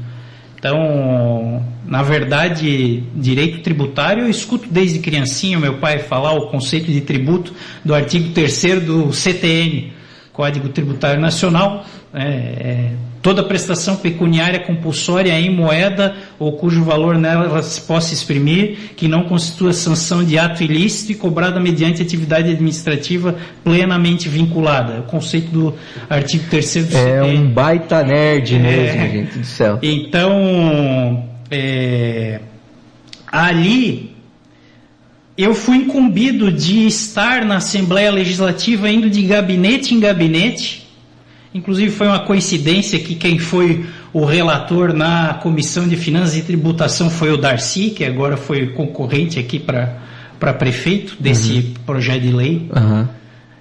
[0.57, 7.01] Então, na verdade, direito tributário eu escuto desde criancinha meu pai falar o conceito de
[7.01, 7.53] tributo
[7.85, 9.93] do artigo 3 do CTN,
[10.33, 11.85] Código Tributário Nacional.
[12.13, 12.91] É, é,
[13.27, 19.23] toda prestação pecuniária compulsória em moeda ou cujo valor nela se possa exprimir, que não
[19.23, 23.35] constitua sanção de ato ilícito e cobrada mediante atividade administrativa
[23.65, 24.93] plenamente vinculada.
[24.93, 25.75] É o conceito do
[26.09, 29.77] artigo 3 do É um baita nerd é, mesmo, gente do céu.
[29.81, 32.39] Então, é,
[33.29, 34.15] ali
[35.37, 40.86] eu fui incumbido de estar na Assembleia Legislativa indo de gabinete em gabinete
[41.57, 47.09] Inclusive foi uma coincidência que quem foi o relator na Comissão de Finanças e Tributação
[47.09, 51.73] foi o Darcy, que agora foi concorrente aqui para prefeito desse uhum.
[51.83, 52.69] projeto de lei.
[52.75, 53.07] Uhum.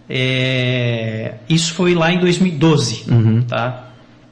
[0.09, 3.43] É, isso foi lá em 2012, uhum.
[3.43, 3.86] tá?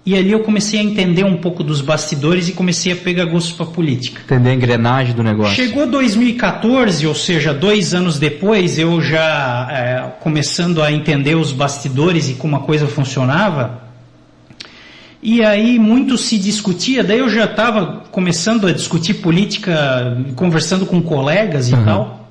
[0.07, 3.55] E ali eu comecei a entender um pouco dos bastidores e comecei a pegar gosto
[3.55, 4.21] para política.
[4.23, 5.55] Entender a engrenagem do negócio.
[5.55, 12.29] Chegou 2014, ou seja, dois anos depois, eu já é, começando a entender os bastidores
[12.29, 13.83] e como a coisa funcionava.
[15.23, 21.01] E aí muito se discutia, daí eu já estava começando a discutir política, conversando com
[21.01, 21.85] colegas e uhum.
[21.85, 22.24] tal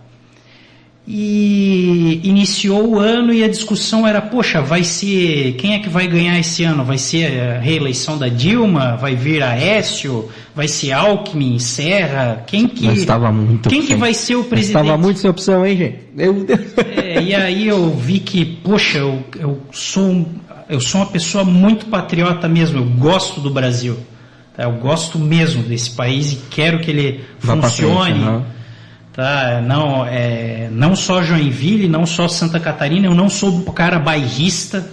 [1.05, 6.07] e iniciou o ano e a discussão era, poxa, vai ser, quem é que vai
[6.07, 6.85] ganhar esse ano?
[6.85, 8.95] Vai ser a reeleição da Dilma?
[8.95, 10.29] Vai vir Aécio?
[10.55, 12.43] Vai ser Alckmin, Serra?
[12.47, 14.81] Quem que, estava muito quem que vai ser o presidente?
[14.81, 15.97] Estava muito sem opção, hein, gente?
[16.15, 16.61] Meu Deus.
[16.95, 20.25] É, e aí eu vi que, poxa, eu, eu, sou,
[20.69, 23.97] eu sou uma pessoa muito patriota mesmo, eu gosto do Brasil.
[24.55, 24.63] Tá?
[24.63, 28.21] Eu gosto mesmo desse país e quero que ele Vá funcione.
[28.21, 28.45] Frente,
[29.13, 29.61] Tá?
[29.61, 34.89] Não, é, não só Joinville, não só Santa Catarina, eu não sou um cara bairrista.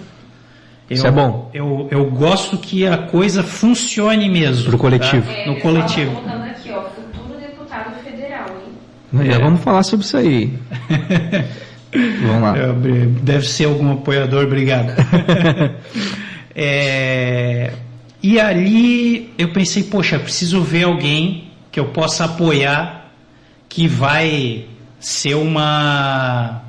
[0.87, 1.49] Eu, Isso é bom.
[1.53, 4.65] Eu, eu gosto que a coisa funcione mesmo.
[4.69, 5.25] Pro coletivo.
[5.25, 5.33] Tá?
[5.33, 6.11] É, no coletivo.
[6.11, 8.45] Aqui, ó, futuro deputado federal,
[9.13, 9.25] hein?
[9.25, 9.39] Já é.
[9.39, 10.53] vamos falar sobre isso aí.
[12.21, 12.53] vamos lá.
[13.23, 14.93] Deve ser algum apoiador, obrigado.
[16.53, 17.73] é,
[18.21, 23.00] e ali eu pensei, poxa, preciso ver alguém que eu possa apoiar
[23.71, 24.65] que vai
[24.99, 26.61] ser uma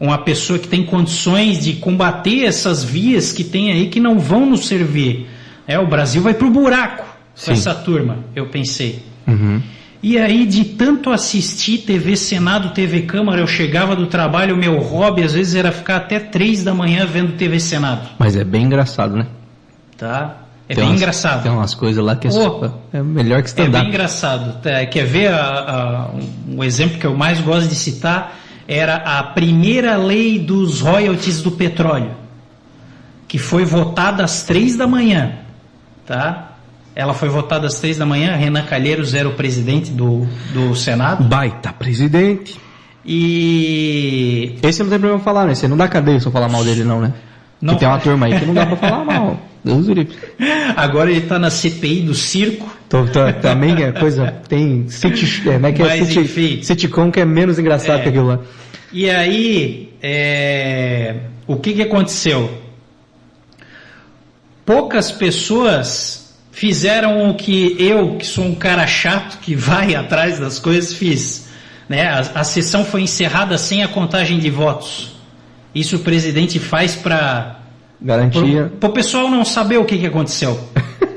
[0.00, 4.46] uma pessoa que tem condições de combater essas vias que tem aí que não vão
[4.46, 5.26] nos servir.
[5.66, 7.46] É, o Brasil vai para o buraco Sim.
[7.46, 9.02] com essa turma, eu pensei.
[9.26, 9.60] Uhum.
[10.00, 14.78] E aí, de tanto assistir TV Senado, TV Câmara, eu chegava do trabalho, o meu
[14.78, 18.08] hobby às vezes era ficar até três da manhã vendo TV Senado.
[18.16, 19.26] Mas é bem engraçado, né?
[19.96, 20.47] Tá?
[20.68, 21.42] É Tem bem umas- engraçado.
[21.42, 22.68] Tem umas coisas lá que é, Pô.
[22.92, 23.78] é melhor que É stand-up.
[23.80, 24.66] bem engraçado.
[24.68, 26.10] É, Quer ver a- a-
[26.46, 28.36] um exemplo que eu mais gosto de citar?
[28.68, 32.10] Era a primeira lei dos royalties do petróleo,
[33.26, 35.32] que foi votada às três da manhã.
[36.06, 36.52] Tá?
[36.94, 41.24] Ela foi votada às três da manhã, Renan Calheiros era o presidente do, do Senado.
[41.24, 42.58] Baita presidente.
[43.06, 45.54] E Esse não tem problema falar, né?
[45.54, 47.12] Você não dá cadeia se eu falar mal dele, não, né?
[47.60, 47.76] Não.
[47.76, 49.40] Tem uma turma aí que não dá pra falar mal.
[49.64, 49.86] Deus
[50.76, 52.72] agora ele está na CPI do circo.
[52.88, 54.32] Tô, tô- também é coisa.
[54.48, 54.88] Tem.
[54.88, 55.84] City, é, como é que é?
[55.86, 56.62] Mas, City- enfim.
[56.62, 58.02] Sitcom que é menos engraçado É.
[58.04, 58.38] que aquilo lá.
[58.92, 61.16] E aí, é,
[61.46, 62.50] o que, que aconteceu?
[64.64, 70.58] Poucas pessoas fizeram o que eu, que sou um cara chato, que vai atrás das
[70.58, 71.48] coisas, fiz.
[71.88, 72.06] Né?
[72.08, 75.17] A, a sessão foi encerrada sem a contagem de votos.
[75.74, 77.60] Isso o presidente faz para
[78.00, 78.72] Garantia.
[78.78, 80.58] para o pessoal não saber o que, que aconteceu.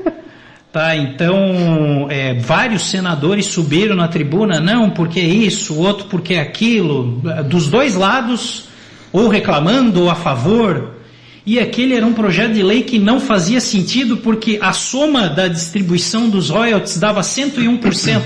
[0.72, 7.22] tá, então, é, vários senadores subiram na tribuna, não, porque isso, o outro porque aquilo,
[7.48, 8.68] dos dois lados,
[9.12, 10.96] ou reclamando ou a favor.
[11.44, 15.48] E aquele era um projeto de lei que não fazia sentido porque a soma da
[15.48, 18.22] distribuição dos royalties dava 101%.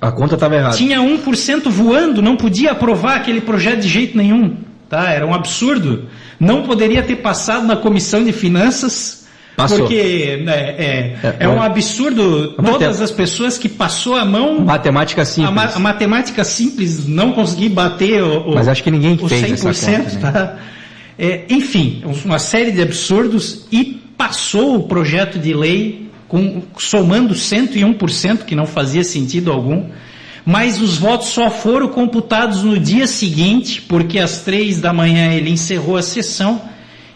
[0.00, 0.76] A conta tava errada.
[0.76, 4.56] Tinha 1% voando, não podia aprovar aquele projeto de jeito nenhum.
[4.88, 5.10] Tá?
[5.10, 6.04] Era um absurdo.
[6.38, 9.26] Não poderia ter passado na comissão de finanças.
[9.56, 9.78] Passou.
[9.78, 15.22] Porque né, é, É, é um absurdo todas as pessoas que passou a mão, Matemática
[15.22, 15.54] a, simples.
[15.54, 19.50] ma- a matemática simples, não conseguir bater o, o, Mas acho que ninguém o fez
[19.52, 19.96] essa 100%.
[20.04, 20.32] conta, né?
[20.32, 20.58] tá?
[21.18, 28.44] É, enfim, uma série de absurdos e passou o projeto de lei com, somando 101%,
[28.44, 29.86] que não fazia sentido algum.
[30.46, 35.50] Mas os votos só foram computados no dia seguinte, porque às três da manhã ele
[35.50, 36.62] encerrou a sessão.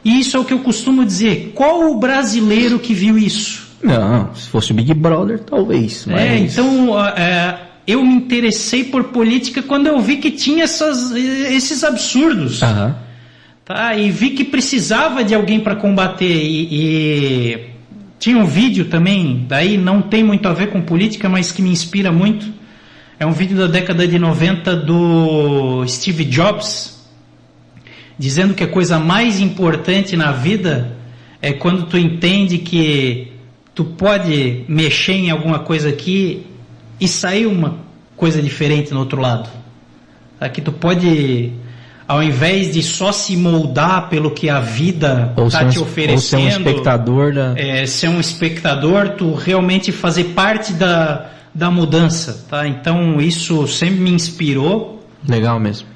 [0.04, 1.52] E isso é o que eu costumo dizer.
[1.54, 3.68] Qual o brasileiro que viu isso?
[3.80, 6.06] Não, se fosse o Big Brother, talvez.
[6.06, 6.20] Mas...
[6.20, 11.84] É, então é, eu me interessei por política quando eu vi que tinha essas, esses
[11.84, 12.60] absurdos.
[12.64, 12.96] Aham.
[13.64, 13.94] Tá?
[13.96, 16.26] E vi que precisava de alguém para combater.
[16.26, 17.70] E, e
[18.18, 21.70] tinha um vídeo também, daí não tem muito a ver com política, mas que me
[21.70, 22.59] inspira muito.
[23.20, 27.06] É um vídeo da década de 90 do Steve Jobs,
[28.18, 30.96] dizendo que a coisa mais importante na vida
[31.42, 33.30] é quando tu entende que
[33.74, 36.46] tu pode mexer em alguma coisa aqui
[36.98, 37.80] e sair uma
[38.16, 39.50] coisa diferente no outro lado.
[40.38, 40.48] Tá?
[40.48, 41.52] Que tu pode,
[42.08, 46.44] ao invés de só se moldar pelo que a vida está te ou ser oferecendo,
[46.44, 47.52] um espectador da.
[47.54, 52.46] é, ser um espectador, tu realmente fazer parte da, da mudança.
[52.48, 52.66] Tá?
[52.66, 55.04] Então isso sempre me inspirou.
[55.28, 55.86] Legal mesmo.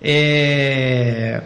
[0.00, 1.42] É,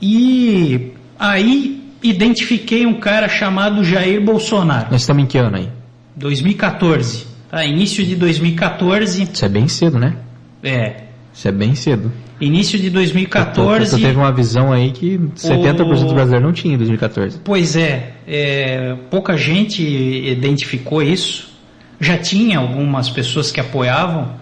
[0.00, 5.68] E aí identifiquei um cara chamado Jair Bolsonaro, Nós estamos em que ano aí?
[6.16, 7.26] 2014.
[7.50, 7.64] Tá?
[7.64, 9.28] Início de 2014.
[9.32, 10.14] Isso é bem cedo, né?
[10.62, 11.02] É.
[11.32, 12.12] Isso é bem cedo.
[12.40, 14.00] Início de Tu 2014.
[14.00, 17.40] teve uma visão aí que 70% do brasileiro não tinha em 2014.
[17.44, 21.48] Pois é, é, pouca gente identificou isso.
[22.00, 24.32] Já tinha algumas pessoas que apoiavam,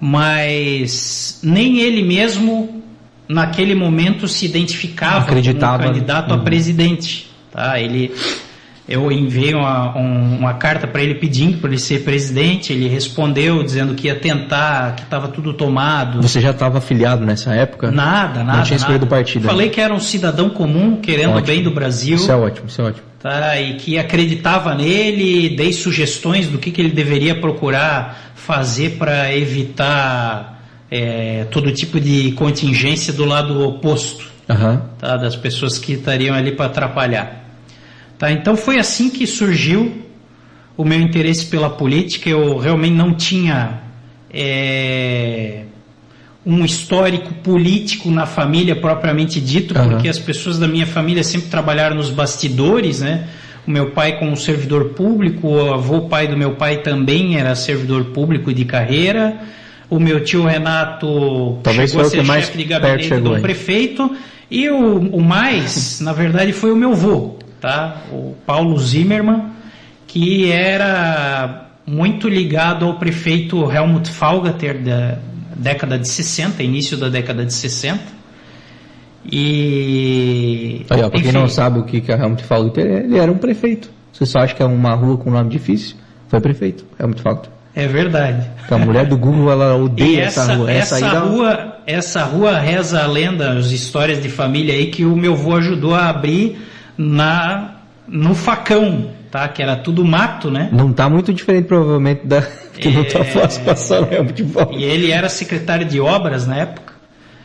[0.00, 2.82] mas nem ele mesmo
[3.28, 6.34] naquele momento se identificava Acreditava, como um candidato né?
[6.34, 7.30] a presidente.
[7.50, 7.80] Tá?
[7.80, 8.12] Ele,
[8.86, 12.72] eu enviei uma, um- uma carta para ele pedindo para ele ser presidente.
[12.72, 16.20] Ele respondeu dizendo que ia tentar, que estava tudo tomado.
[16.20, 17.90] Você já estava afiliado nessa época?
[17.90, 18.58] Nada, nada.
[18.58, 19.46] Não tinha escolhido o partido.
[19.46, 21.46] Falei que era um cidadão comum, querendo o Ótimo.
[21.46, 23.06] bem do Brasil Isso é ótimo, isso é ótimo.
[23.20, 23.58] tá?
[23.58, 30.62] e que acreditava nele, dei sugestões do que, que ele deveria procurar fazer para evitar
[30.90, 34.82] é, todo tipo de contingência do lado oposto Aham.
[34.98, 35.16] tá?
[35.16, 37.43] das pessoas que estariam ali para atrapalhar.
[38.24, 38.32] Tá?
[38.32, 39.92] Então foi assim que surgiu
[40.78, 42.30] o meu interesse pela política.
[42.30, 43.82] Eu realmente não tinha
[44.32, 45.64] é,
[46.44, 49.90] um histórico político na família propriamente dito, Aham.
[49.90, 53.28] porque as pessoas da minha família sempre trabalharam nos bastidores, né?
[53.66, 58.06] O meu pai como servidor público, o avô pai do meu pai também era servidor
[58.06, 59.36] público de carreira.
[59.90, 64.16] O meu tio Renato Talvez chegou a ser chefe de gabinete do prefeito.
[64.50, 67.33] E o, o mais, na verdade, foi o meu avô,
[67.64, 68.02] tá?
[68.12, 69.46] O Paulo Zimmermann,
[70.06, 75.16] que era muito ligado ao prefeito Helmut Falgater da
[75.56, 77.98] década de 60, início da década de 60.
[79.32, 80.84] E.
[80.90, 83.32] Aí, ó, pra quem não sabe o que, que a Helmut Falter é, ele era
[83.32, 83.90] um prefeito.
[84.12, 85.96] Você só acha que é uma rua com nome difícil?
[86.28, 87.50] Foi prefeito, Helmut Falter.
[87.74, 88.46] É verdade.
[88.70, 90.70] A mulher do Google, ela odeia essa, essa, rua.
[90.70, 95.16] Essa, essa, rua, essa rua reza a lenda, as histórias de família aí que o
[95.16, 96.58] meu avô ajudou a abrir
[96.98, 97.76] na
[98.06, 99.48] no facão, tá?
[99.48, 100.68] Que era tudo mato, né?
[100.72, 102.42] Não tá muito diferente provavelmente da
[102.78, 103.24] que não tá É.
[103.24, 104.74] fácil passar no de volta.
[104.74, 106.92] E ele era secretário de obras na época.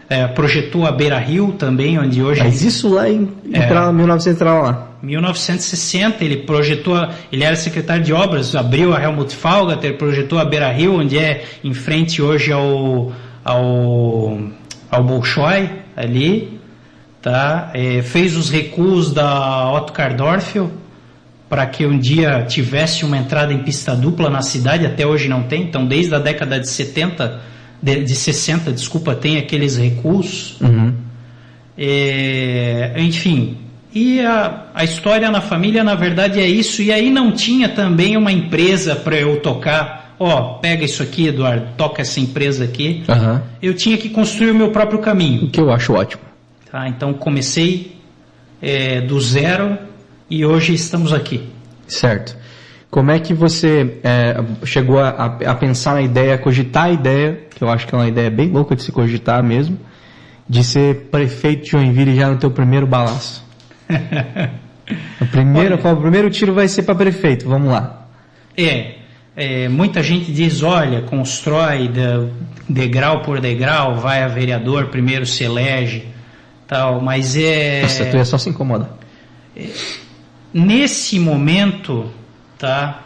[0.09, 3.59] É, projetou a Beira Rio também, onde hoje Mas isso lá em É.
[3.59, 4.88] entrar 1900 entrar lá.
[5.03, 10.45] 1960 ele projetou, a- ele era secretário de obras, abriu a Helmut Falgater, projetou a
[10.45, 13.12] Beira Rio, onde é em frente hoje ao
[13.45, 14.38] ao,
[14.91, 16.59] ao Bolshoi ali,
[17.21, 17.71] tá?
[17.73, 20.71] É, fez os recuos da Otto Kardorfel
[21.49, 25.43] para que um dia tivesse uma entrada em pista dupla na cidade, até hoje não
[25.43, 25.63] tem.
[25.63, 27.41] Então, desde a década de 70,
[27.82, 30.58] de, de 60, desculpa, tem aqueles recuos.
[30.62, 30.93] Uhum.
[31.75, 33.58] É, enfim,
[33.93, 36.82] e a, a história na família, na verdade, é isso.
[36.84, 40.15] E aí não tinha também uma empresa para eu tocar.
[40.19, 43.03] Ó, pega isso aqui, Eduardo, toca essa empresa aqui.
[43.10, 43.41] Aham.
[43.62, 45.45] Eu tinha que construir o meu próprio caminho.
[45.45, 46.28] O que eu acho ótimo.
[46.71, 46.88] Tá?
[46.88, 47.99] Então comecei
[48.62, 49.77] é, do zero
[50.29, 51.49] e hoje estamos aqui.
[51.88, 52.38] Certo.
[52.91, 55.10] Como é que você é, chegou a,
[55.45, 58.29] a- pensar na ideia, a cogitar a ideia, que eu acho que é uma ideia
[58.32, 59.79] bem louca de se cogitar mesmo,
[60.47, 63.45] de ser prefeito de Joinville já no teu primeiro balaço?
[65.21, 68.08] o, primeiro, Olha- o primeiro tiro vai ser para prefeito, vamos lá.
[68.58, 68.95] É,
[69.36, 72.27] é, muita gente diz, olha, constrói de-
[72.67, 76.05] degrau por degrau, vai a vereador, primeiro se elege,
[76.69, 77.82] tal, mas é...
[77.82, 78.91] Nossa, tu ia só se incomodar.
[80.53, 82.10] Nesse momento,
[82.60, 83.01] tá?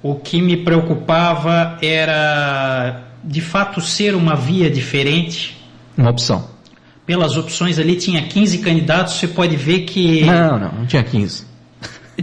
[0.00, 5.58] O que me preocupava era de fato ser uma via diferente.
[5.98, 6.48] Uma opção.
[7.04, 11.44] Pelas opções ali tinha 15 candidatos, você pode ver que Não, não, não tinha 15.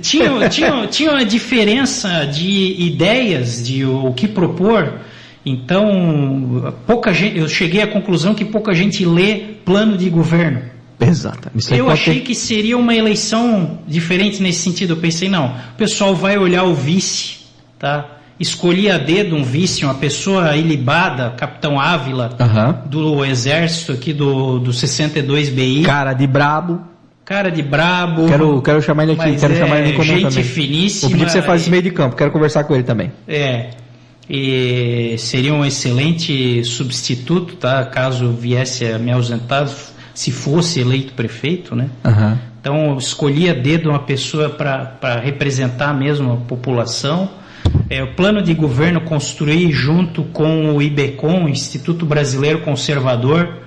[0.01, 5.01] tinha, tinha, tinha uma diferença de ideias, de o que propor.
[5.49, 10.61] Então, pouca gente, eu cheguei à conclusão que pouca gente lê plano de governo.
[10.99, 11.49] Exato.
[11.71, 14.93] Eu achei ter- que seria uma eleição diferente nesse sentido.
[14.93, 17.37] Eu pensei, não, o pessoal vai olhar o vice,
[17.77, 18.05] tá?
[18.39, 22.81] Escolhi a dedo um vice, uma pessoa ilibada, Capitão Ávila, Aham.
[22.85, 25.83] do exército aqui do, do 62 BI.
[25.83, 26.81] Cara de brabo.
[27.25, 28.27] Cara de brabo.
[28.27, 30.43] Quero, quero chamar ele aqui, quero é chamar ele no comando gente também.
[30.43, 31.09] finíssima.
[31.09, 33.11] Vou pedir que você faça esse meio de campo, quero conversar com ele também.
[33.27, 33.69] É.
[34.29, 37.83] E seria um excelente substituto, tá?
[37.85, 39.69] Caso viesse a me ausentar,
[40.13, 41.89] se fosse eleito prefeito, né?
[42.03, 42.37] Aham.
[42.59, 47.29] Então eu escolhi a dedo uma pessoa para representar mesmo a população.
[47.89, 53.59] É, o plano de governo construí junto com o IBECOM, Instituto Brasileiro Conservador,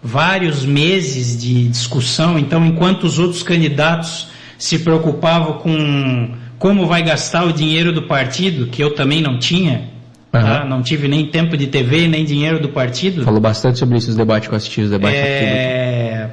[0.00, 2.38] vários meses de discussão.
[2.38, 8.68] Então, enquanto os outros candidatos se preocupavam com como vai gastar o dinheiro do partido,
[8.68, 9.95] que eu também não tinha,
[10.40, 10.60] tá?
[10.60, 10.68] Aham.
[10.68, 13.24] não tive nem tempo de TV, nem dinheiro do partido.
[13.24, 15.18] Falou bastante sobre isso, os debates que eu assisti, os debates.
[15.18, 16.30] É,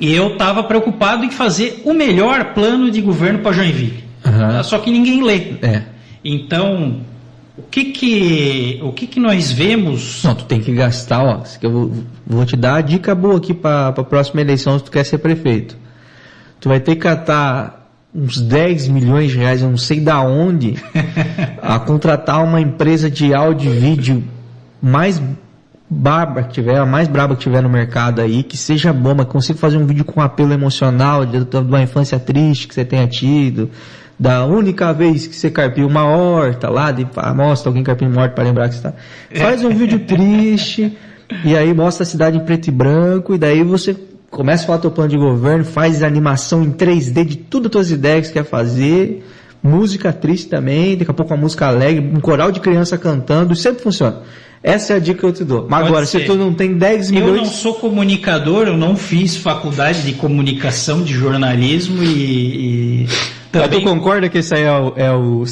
[0.00, 4.04] E eu estava preocupado em fazer o melhor plano de governo para Joinville.
[4.22, 4.62] Tá?
[4.62, 5.54] Só que ninguém lê.
[5.62, 5.82] É.
[6.24, 7.00] Então,
[7.56, 10.22] o que que, o que, que nós vemos?
[10.24, 11.42] Não, tu tem que gastar, ó.
[11.62, 11.92] Eu vou,
[12.26, 15.18] vou te dar a dica boa aqui para a próxima eleição se tu quer ser
[15.18, 15.76] prefeito.
[16.60, 17.83] Tu vai ter que catar
[18.14, 20.76] uns 10 milhões de reais, eu não sei da onde,
[21.60, 24.22] a contratar uma empresa de áudio e vídeo
[24.80, 25.20] mais
[25.90, 29.26] braba que tiver, a mais braba que tiver no mercado aí, que seja bom, mas
[29.26, 33.06] consiga fazer um vídeo com apelo emocional de, de uma infância triste que você tenha
[33.06, 33.70] tido,
[34.18, 38.34] da única vez que você carpiu uma horta lá, de, mostra alguém carpindo uma horta
[38.34, 38.94] para lembrar que você tá.
[39.34, 40.96] Faz um vídeo triste,
[41.44, 43.96] e aí mostra a cidade em preto e branco, e daí você
[44.34, 47.90] começa a falar teu plano de governo, faz animação em 3D de tudo as tuas
[47.90, 49.24] ideias que você quer fazer,
[49.62, 53.82] música triste também, daqui a pouco uma música alegre, um coral de criança cantando, sempre
[53.82, 54.22] funciona.
[54.62, 55.66] Essa é a dica que eu te dou.
[55.68, 56.26] Mas Pode agora, se ser.
[56.26, 57.36] tu não tem 10 Eu milhões.
[57.36, 63.18] não sou comunicador, eu não fiz faculdade de comunicação, de jornalismo e, e Mas
[63.52, 64.92] tu também concorda que esse aí é o.
[64.96, 65.44] É o...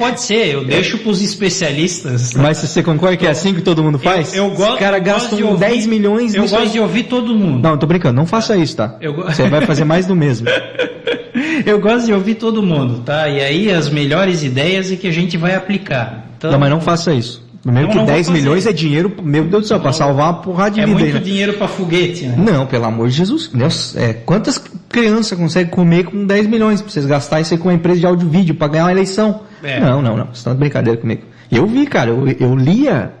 [0.00, 0.48] pode ser.
[0.54, 2.32] Eu deixo para os especialistas.
[2.34, 4.34] Mas você concorda que é assim que todo mundo faz?
[4.34, 4.72] Eu, eu gosto.
[4.72, 6.68] Os caras gastam de ouvir- 10 milhões Eu gosto aí.
[6.70, 7.62] de ouvir todo mundo.
[7.62, 8.96] Não, tô brincando, não faça isso, tá?
[9.00, 10.46] Eu go- Você vai fazer mais do mesmo.
[11.64, 13.28] Eu gosto de ouvir todo mundo, tá?
[13.28, 16.26] E aí as melhores ideias é que a gente vai aplicar.
[16.36, 17.48] Então, Não, mas não faça isso.
[17.62, 18.38] Primeiro Não, que não vou 10 fazer.
[18.38, 21.04] milhões é dinheiro, meu Deus do céu, pra salvar uma porrada de é vida aí,
[21.04, 21.20] muito né?
[21.20, 22.34] dinheiro para foguete, né?
[22.38, 23.50] Não, pelo amor de Jesus.
[23.52, 24.56] Deus, é, quantas
[24.88, 28.06] crianças conseguem comer com 10 milhões pra vocês gastarem isso aí com uma empresa de
[28.06, 29.42] áudio e vídeo pra ganhar uma eleição?
[29.62, 29.80] É.
[29.80, 30.26] Não, não, não.
[30.26, 31.22] Vocês estão de brincadeira comigo.
[31.50, 33.12] Eu vi, cara, eu, eu lia,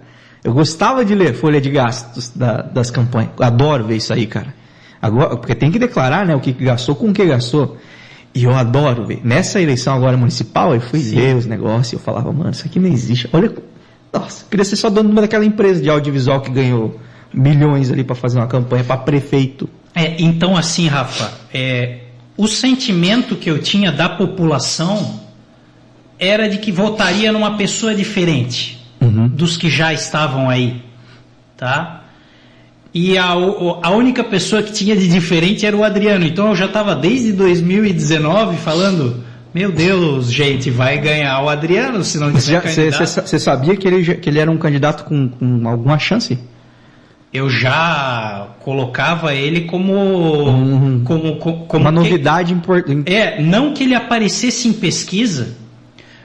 [0.44, 3.30] eu gostava de ler folha de gastos da- das campanhas.
[3.40, 4.54] Adoro ver isso aí, cara.
[5.02, 7.76] Agora, porque tem que declarar, né, o que gastou com o que gastou.
[8.34, 9.20] E eu adoro ver.
[9.24, 11.16] Nessa eleição agora municipal, eu fui Sim.
[11.16, 13.28] ver os negócios eu falava, mano, isso aqui não existe.
[13.32, 13.52] Olha,
[14.12, 17.00] nossa, queria ser só dono de uma daquela empresa de audiovisual que ganhou
[17.34, 19.68] milhões ali para fazer uma campanha para prefeito.
[19.94, 21.98] É, então assim, Rafa, é,
[22.36, 25.20] o sentimento que eu tinha da população
[26.20, 29.26] era de que votaria numa pessoa diferente uhum.
[29.26, 30.82] dos que já estavam aí,
[31.56, 32.04] tá?
[32.92, 36.26] E a, a única pessoa que tinha de diferente era o Adriano.
[36.26, 42.18] Então eu já estava desde 2019 falando, meu Deus, gente, vai ganhar o Adriano se
[42.18, 42.60] não tiver
[42.92, 46.38] Você sabia que ele, que ele era um candidato com, com alguma chance?
[47.32, 51.02] eu já colocava ele como, uhum.
[51.04, 53.12] como, como, como, uma novidade importante.
[53.12, 55.56] É, não que ele aparecesse em pesquisa,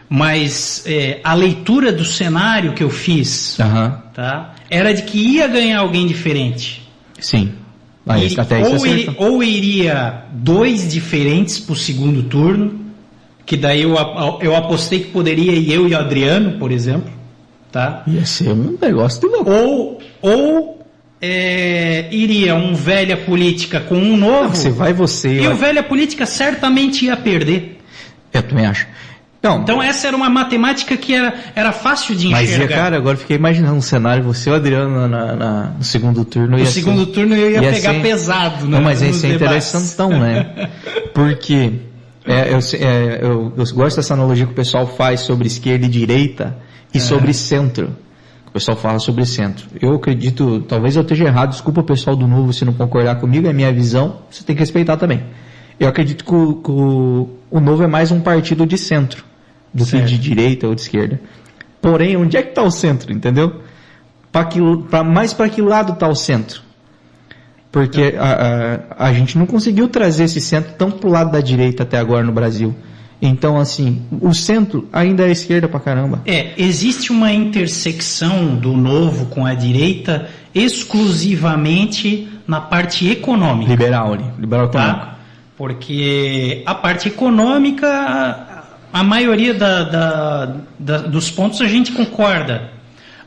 [0.10, 3.92] mas é, a leitura do cenário que eu fiz, uhum.
[4.14, 6.88] tá, era de que ia ganhar alguém diferente.
[7.20, 7.54] Sim.
[8.08, 12.80] Ah, e, até ou, ir, ou iria dois diferentes para o segundo turno,
[13.46, 13.96] que daí eu,
[14.42, 17.12] eu apostei que poderia ir eu e o Adriano, por exemplo.
[17.72, 18.04] Tá?
[18.08, 19.52] Ia ser um negócio de louco.
[19.52, 20.88] Ou, ou
[21.22, 24.44] é, iria um velha política com um novo.
[24.44, 25.42] Não, você vai você.
[25.42, 27.82] E o velha política certamente ia perder.
[28.32, 28.88] Eu também acho.
[29.48, 32.66] Não, então essa era uma matemática que era, era fácil de enxergar.
[32.66, 36.26] Mas, cara, agora fiquei imaginando um cenário, você e o Adriano na, na, no segundo
[36.26, 36.58] turno.
[36.58, 38.72] No segundo ser, turno eu ia, ia pegar ser, pesado, né?
[38.78, 40.70] Não, mas esse é interessantão, né?
[41.14, 41.74] Porque
[42.26, 45.90] é, eu, é, eu, eu, gosto dessa analogia que o pessoal faz sobre esquerda e
[45.90, 46.58] direita
[46.94, 47.02] e é.
[47.02, 47.96] sobre centro
[48.56, 49.68] pessoal fala sobre centro.
[49.82, 53.50] Eu acredito, talvez eu esteja errado, desculpa o pessoal do Novo se não concordar comigo,
[53.50, 55.26] é minha visão, você tem que respeitar também.
[55.78, 59.26] Eu acredito que o, que o, o Novo é mais um partido de centro
[59.76, 60.06] do certo.
[60.06, 61.20] que de direita ou de esquerda.
[61.82, 63.62] Porém, onde é que está o centro, entendeu?
[64.32, 64.60] Pra que,
[64.90, 66.62] pra, mais para que lado está o centro?
[67.72, 71.42] Porque a, a, a gente não conseguiu trazer esse centro tão para o lado da
[71.42, 72.74] direita até agora no Brasil.
[73.22, 76.22] Então, assim, o centro ainda é esquerda pra caramba.
[76.26, 83.72] É, existe uma intersecção do novo com a direita exclusivamente na parte econômica.
[83.72, 84.80] Liberal, liberal tá?
[84.80, 85.06] econômico.
[85.06, 85.16] Tá?
[85.58, 88.55] Porque a parte econômica,
[88.96, 92.72] a maioria da, da, da, dos pontos a gente concorda.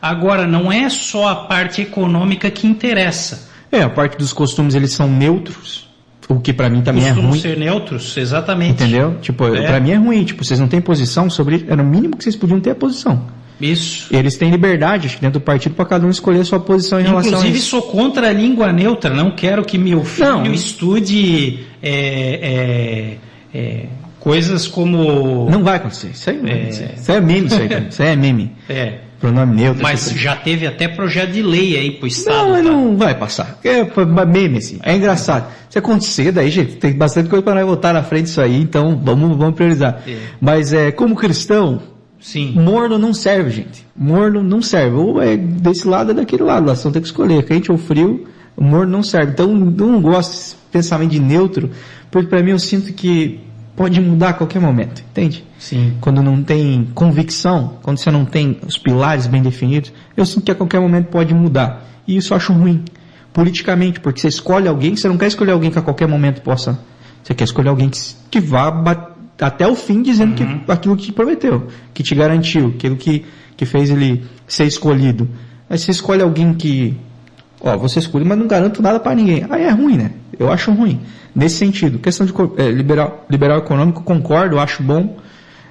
[0.00, 3.50] Agora, não é só a parte econômica que interessa.
[3.70, 5.86] É, a parte dos costumes eles são neutros.
[6.26, 7.40] O que para mim também é Costumam é ruim.
[7.40, 8.82] ser neutros, exatamente.
[8.82, 9.18] Entendeu?
[9.20, 9.66] Tipo, é.
[9.66, 10.24] para mim é ruim.
[10.24, 11.66] Tipo, vocês não têm posição sobre.
[11.68, 13.26] Era o mínimo que vocês podiam ter a posição.
[13.60, 14.08] Isso.
[14.10, 16.98] Eles têm liberdade, acho que dentro do partido, para cada um escolher a sua posição
[16.98, 17.66] em Inclusive, relação a isso.
[17.66, 19.12] Inclusive, sou contra a língua neutra.
[19.12, 20.52] Não quero que meu filho não.
[20.54, 23.18] estude é,
[23.52, 23.86] é, é,
[24.28, 25.48] coisas como.
[25.48, 26.08] Não vai acontecer.
[26.08, 26.60] Isso aí não vai é.
[26.60, 26.94] acontecer.
[26.98, 27.88] Isso é meme, isso aí.
[27.88, 28.52] Isso aí é meme.
[28.68, 28.98] É.
[29.18, 29.82] Pronome neutro.
[29.82, 32.50] Mas já teve até projeto de lei aí pro Estado.
[32.50, 32.62] Não, tá?
[32.62, 33.58] não vai passar.
[33.64, 33.84] É
[34.24, 34.78] meme, assim.
[34.82, 35.50] É engraçado.
[35.68, 39.00] Se acontecer, daí, gente, tem bastante coisa para nós votar na frente disso aí, então
[39.02, 40.02] vamos, vamos priorizar.
[40.06, 40.18] É.
[40.40, 41.82] Mas é, como cristão,
[42.20, 42.52] Sim.
[42.52, 43.84] morno não serve, gente.
[43.96, 44.94] Morno não serve.
[44.94, 46.66] Ou é desse lado ou é daquele lado.
[46.66, 47.42] Lá só tem que escolher.
[47.44, 48.24] Quente ou frio,
[48.56, 49.32] morno não serve.
[49.32, 51.70] Então, não gosto desse pensamento de neutro,
[52.08, 53.47] porque para mim eu sinto que
[53.78, 55.44] pode mudar a qualquer momento, entende?
[55.56, 55.96] Sim.
[56.00, 60.50] Quando não tem convicção, quando você não tem os pilares bem definidos, eu sinto que
[60.50, 61.84] a qualquer momento pode mudar.
[62.04, 62.84] E isso eu acho ruim,
[63.32, 66.76] politicamente, porque você escolhe alguém, você não quer escolher alguém que a qualquer momento possa.
[67.22, 68.66] Você quer escolher alguém que, que vá
[69.40, 70.58] até o fim dizendo uhum.
[70.58, 73.24] que aquilo que te prometeu, que te garantiu, aquilo que,
[73.56, 75.28] que fez ele ser escolhido.
[75.70, 76.96] Aí você escolhe alguém que,
[77.60, 79.46] ó, você escolhe, mas não garanto nada para ninguém.
[79.48, 80.10] Aí é ruim, né?
[80.38, 81.00] Eu acho ruim.
[81.34, 85.16] Nesse sentido, questão de é, liberal, liberal econômico, concordo, acho bom.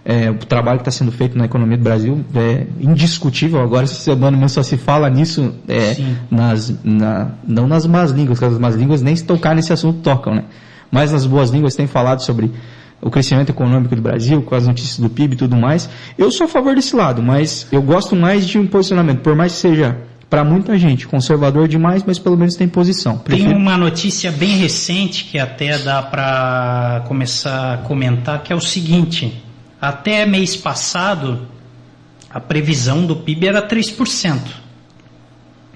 [0.03, 3.59] É, o trabalho que está sendo feito na economia do Brasil é indiscutível.
[3.61, 5.97] Agora, essa semana mesmo só se fala nisso, é,
[6.31, 9.99] nas, na, não nas más línguas, porque as más línguas nem se tocar nesse assunto
[9.99, 10.45] tocam, né?
[10.89, 12.51] Mas nas boas línguas tem falado sobre
[13.01, 15.89] o crescimento econômico do Brasil, com as notícias do PIB e tudo mais.
[16.17, 19.53] Eu sou a favor desse lado, mas eu gosto mais de um posicionamento, por mais
[19.53, 19.97] que seja
[20.29, 23.17] para muita gente, conservador demais, mas pelo menos tem posição.
[23.17, 23.49] Prefiro...
[23.49, 28.59] Tem uma notícia bem recente que até dá para começar a comentar, que é o
[28.59, 29.41] seguinte:
[29.79, 31.47] até mês passado,
[32.29, 34.39] a previsão do PIB era 3%.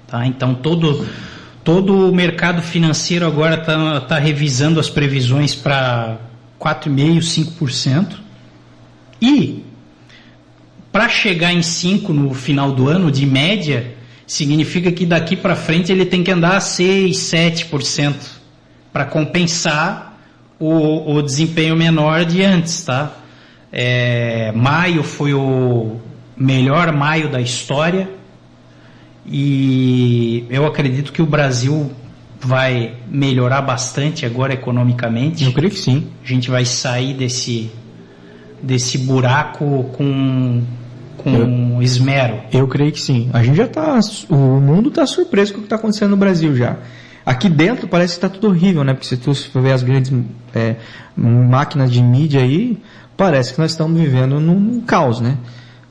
[0.06, 0.26] Tá?
[0.26, 1.06] Então todo,
[1.64, 6.18] todo o mercado financeiro agora está tá revisando as previsões para
[6.60, 8.16] 4,5%, 5%.
[9.20, 9.64] E
[10.92, 13.91] para chegar em 5% no final do ano, de média,
[14.32, 18.14] significa que daqui para frente ele tem que andar a 6, 7%
[18.90, 20.18] para compensar
[20.58, 23.12] o, o, desempenho menor de antes, tá?
[23.70, 25.96] É, maio foi o
[26.34, 28.08] melhor maio da história
[29.26, 31.92] e eu acredito que o Brasil
[32.40, 35.44] vai melhorar bastante agora economicamente.
[35.44, 36.08] Eu creio que sim.
[36.24, 37.70] A gente vai sair desse,
[38.62, 40.62] desse buraco com,
[41.22, 42.40] com eu, esmero.
[42.52, 43.30] Eu creio que sim.
[43.32, 43.98] A gente já está.
[44.28, 46.76] O mundo está surpreso com o que está acontecendo no Brasil já.
[47.24, 48.94] Aqui dentro parece que está tudo horrível, né?
[48.94, 50.12] Porque se tu for ver as grandes
[50.54, 50.76] é,
[51.16, 52.78] máquinas de mídia aí,
[53.16, 55.36] parece que nós estamos vivendo num, num caos, né?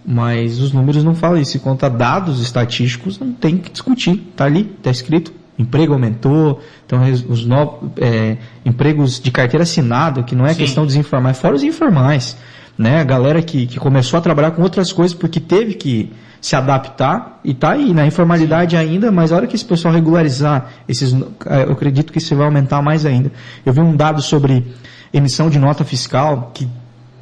[0.05, 1.51] Mas os números não falam isso.
[1.51, 4.21] Se conta dados estatísticos, não tem que discutir.
[4.31, 10.35] Está ali, está escrito emprego aumentou, então os novos é, empregos de carteira assinada, que
[10.35, 10.59] não é Sim.
[10.59, 12.35] questão de desinformar, é fora os informais,
[12.77, 12.99] né?
[12.99, 16.11] A galera que, que começou a trabalhar com outras coisas porque teve que
[16.41, 20.69] se adaptar e tá aí na informalidade ainda, mas a hora que esse pessoal regularizar
[20.87, 21.13] esses,
[21.45, 23.31] é, eu acredito que isso vai aumentar mais ainda.
[23.63, 24.65] Eu vi um dado sobre
[25.13, 26.67] emissão de nota fiscal que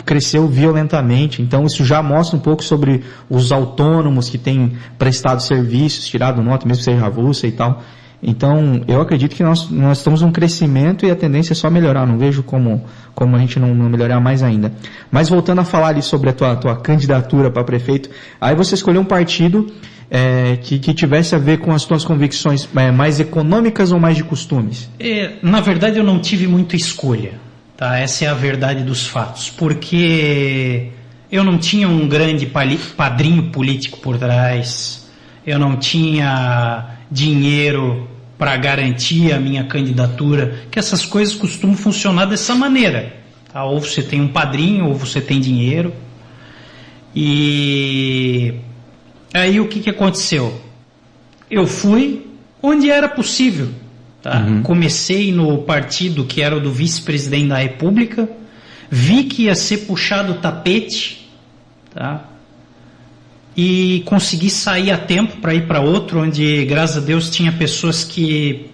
[0.05, 1.41] cresceu violentamente.
[1.41, 6.65] Então isso já mostra um pouco sobre os autônomos que têm prestado serviços, tirado nota,
[6.65, 7.83] mesmo que seja avulsa e tal.
[8.21, 12.05] Então, eu acredito que nós, nós estamos num crescimento e a tendência é só melhorar.
[12.05, 12.83] Não vejo como,
[13.15, 14.73] como a gente não, não melhorar mais ainda.
[15.09, 18.09] Mas voltando a falar ali sobre a tua, tua candidatura para prefeito,
[18.39, 19.71] aí você escolheu um partido
[20.11, 24.17] é, que, que, tivesse a ver com as tuas convicções é, mais econômicas ou mais
[24.17, 24.89] de costumes?
[24.99, 27.33] É, na verdade, eu não tive muita escolha.
[27.77, 27.97] Tá?
[27.97, 29.49] Essa é a verdade dos fatos.
[29.49, 30.89] Porque
[31.31, 32.45] eu não tinha um grande
[32.97, 35.07] padrinho político por trás.
[35.47, 38.07] Eu não tinha dinheiro
[38.37, 43.13] para garantir a minha candidatura, que essas coisas costumam funcionar dessa maneira.
[43.51, 43.65] Tá?
[43.65, 45.93] Ou você tem um padrinho, ou você tem dinheiro.
[47.15, 48.53] E
[49.33, 50.59] aí o que, que aconteceu?
[51.51, 52.27] Eu fui
[52.61, 53.69] onde era possível.
[54.21, 54.39] Tá?
[54.39, 54.63] Uhum.
[54.63, 58.29] Comecei no partido que era o do vice-presidente da República,
[58.89, 61.29] vi que ia ser puxado o tapete,
[61.93, 62.25] tá?
[63.61, 68.05] E consegui sair a tempo para ir para outro, onde, graças a Deus, tinha pessoas
[68.05, 68.67] que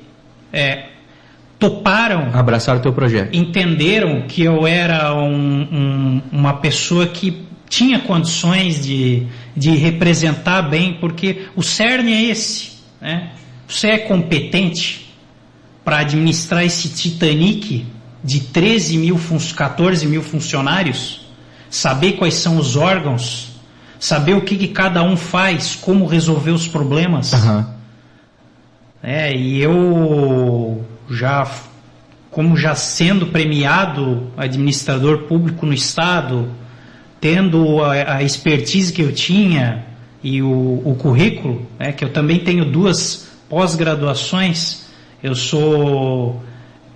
[0.53, 0.89] é,
[1.57, 2.29] toparam.
[2.31, 3.36] Abraçaram o teu projeto.
[3.36, 9.25] Entenderam que eu era um, um, uma pessoa que tinha condições de,
[9.57, 12.73] de representar bem, porque o cerne é esse.
[13.01, 13.31] Né?
[13.67, 15.11] Você é competente
[15.83, 17.88] para administrar esse Titanic
[18.23, 19.19] de 13 mil,
[19.55, 21.21] 14 mil funcionários,
[21.71, 23.55] saber quais são os órgãos
[23.99, 27.33] saber o que, que cada um faz, como resolver os problemas.
[27.33, 27.65] Uhum.
[29.01, 31.49] É, e eu já,
[32.31, 36.49] como já sendo premiado administrador público no Estado,
[37.21, 39.85] tendo a, a expertise que eu tinha
[40.23, 44.85] e o, o currículo, é, que eu também tenho duas pós-graduações,
[45.21, 46.43] eu sou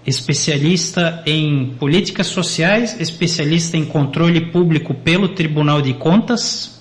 [0.06, 6.79] especialista em políticas sociais, especialista em controle público pelo Tribunal de Contas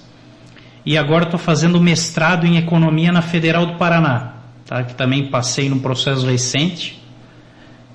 [0.89, 4.33] e agora estou fazendo mestrado em economia na Federal do Paraná,
[4.65, 4.83] tá?
[4.83, 6.99] que também passei num processo recente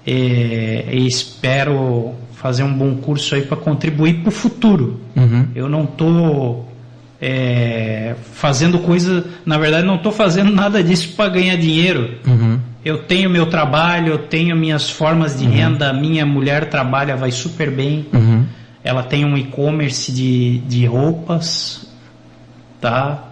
[0.06, 5.00] e, e espero fazer um bom curso aí para contribuir para o futuro.
[5.16, 5.48] Uhum.
[5.56, 6.72] Eu não estou
[7.20, 12.20] é, fazendo coisa, na verdade não estou fazendo nada disso para ganhar dinheiro.
[12.28, 12.60] Uhum.
[12.86, 15.52] Eu tenho meu trabalho, eu tenho minhas formas de uhum.
[15.52, 18.06] renda, minha mulher trabalha, vai super bem.
[18.14, 18.46] Uhum.
[18.84, 21.92] Ela tem um e-commerce de, de roupas,
[22.84, 23.30] tá?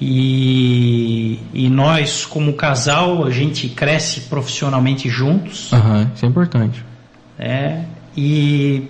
[0.00, 5.72] E, e nós, como casal, a gente cresce profissionalmente juntos.
[5.72, 6.84] Uhum, isso é importante.
[7.36, 7.82] É,
[8.16, 8.84] e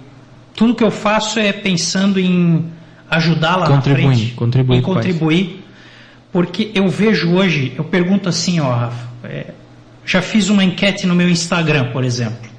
[0.55, 2.67] tudo que eu faço é pensando em
[3.67, 4.33] contribuir, na frente.
[4.35, 4.79] Contribuir.
[4.79, 5.65] E contribuir.
[6.31, 9.47] Porque eu vejo hoje, eu pergunto assim, ó, Rafa, é,
[10.05, 12.51] já fiz uma enquete no meu Instagram, por exemplo.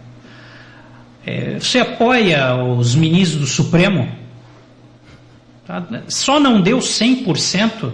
[1.26, 4.21] É, você apoia os ministros do Supremo?
[5.72, 6.02] Tá?
[6.10, 7.92] Só não deu 100%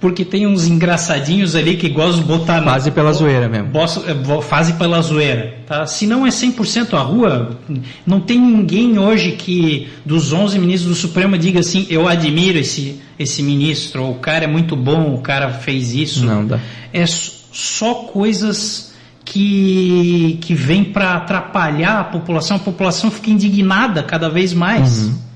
[0.00, 2.62] porque tem uns engraçadinhos ali que gostam de botar...
[2.62, 3.72] Fase pela zoeira mesmo.
[3.76, 5.56] É, fase pela zoeira.
[5.66, 5.84] Tá?
[5.86, 7.58] Se não é 100% a rua,
[8.06, 13.00] não tem ninguém hoje que, dos 11 ministros do Supremo, diga assim, eu admiro esse,
[13.18, 16.24] esse ministro, ou o cara é muito bom, o cara fez isso.
[16.24, 16.60] Não dá.
[16.92, 18.94] É só coisas
[19.24, 22.56] que, que vêm para atrapalhar a população.
[22.56, 25.06] A população fica indignada cada vez mais.
[25.08, 25.27] Uhum.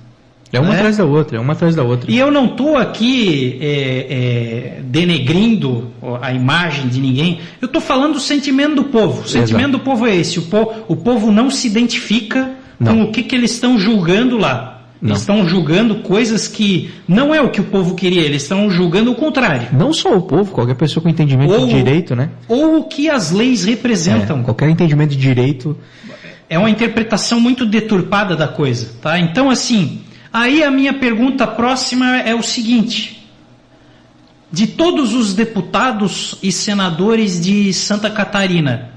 [0.53, 0.77] É uma né?
[0.77, 2.11] atrás da outra, é uma atrás da outra.
[2.11, 5.91] E eu não estou aqui é, é, denegrindo
[6.21, 9.23] a imagem de ninguém, eu estou falando do sentimento do povo.
[9.23, 9.79] O sentimento Exato.
[9.79, 12.97] do povo é esse: o, po o povo não se identifica não.
[12.97, 14.83] com o que, que eles estão julgando lá.
[15.01, 15.11] Não.
[15.11, 19.11] Eles estão julgando coisas que não é o que o povo queria, eles estão julgando
[19.11, 19.69] o contrário.
[19.73, 22.29] Não só o povo, qualquer pessoa com entendimento ou, de direito, né?
[22.47, 24.41] Ou o que as leis representam.
[24.41, 25.77] É, qualquer entendimento de direito.
[26.49, 29.19] É uma interpretação muito deturpada da coisa, tá?
[29.19, 30.03] Então, assim,
[30.33, 33.29] Aí a minha pergunta próxima é o seguinte:
[34.51, 38.91] de todos os deputados e senadores de Santa Catarina,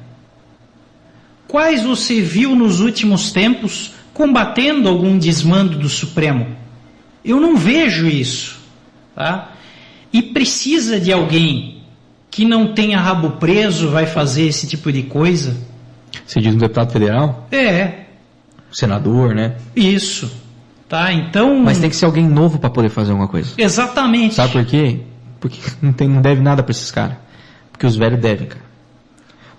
[1.48, 6.56] quais você viu nos últimos tempos combatendo algum desmando do Supremo?
[7.24, 8.60] Eu não vejo isso.
[9.16, 9.52] Tá?
[10.12, 11.82] E precisa de alguém
[12.30, 15.56] que não tenha rabo preso, vai fazer esse tipo de coisa?
[16.26, 17.48] Você diz um deputado federal?
[17.52, 18.06] É,
[18.72, 19.56] Senador, né?
[19.74, 20.45] isso.
[20.88, 21.12] Tá?
[21.12, 21.60] Então.
[21.60, 23.54] Mas tem que ser alguém novo para poder fazer alguma coisa.
[23.58, 24.36] Exatamente.
[24.36, 25.00] Sabe por quê?
[25.40, 27.18] Porque não, tem, não deve nada para esses caras.
[27.72, 28.66] Porque os velhos devem, cara.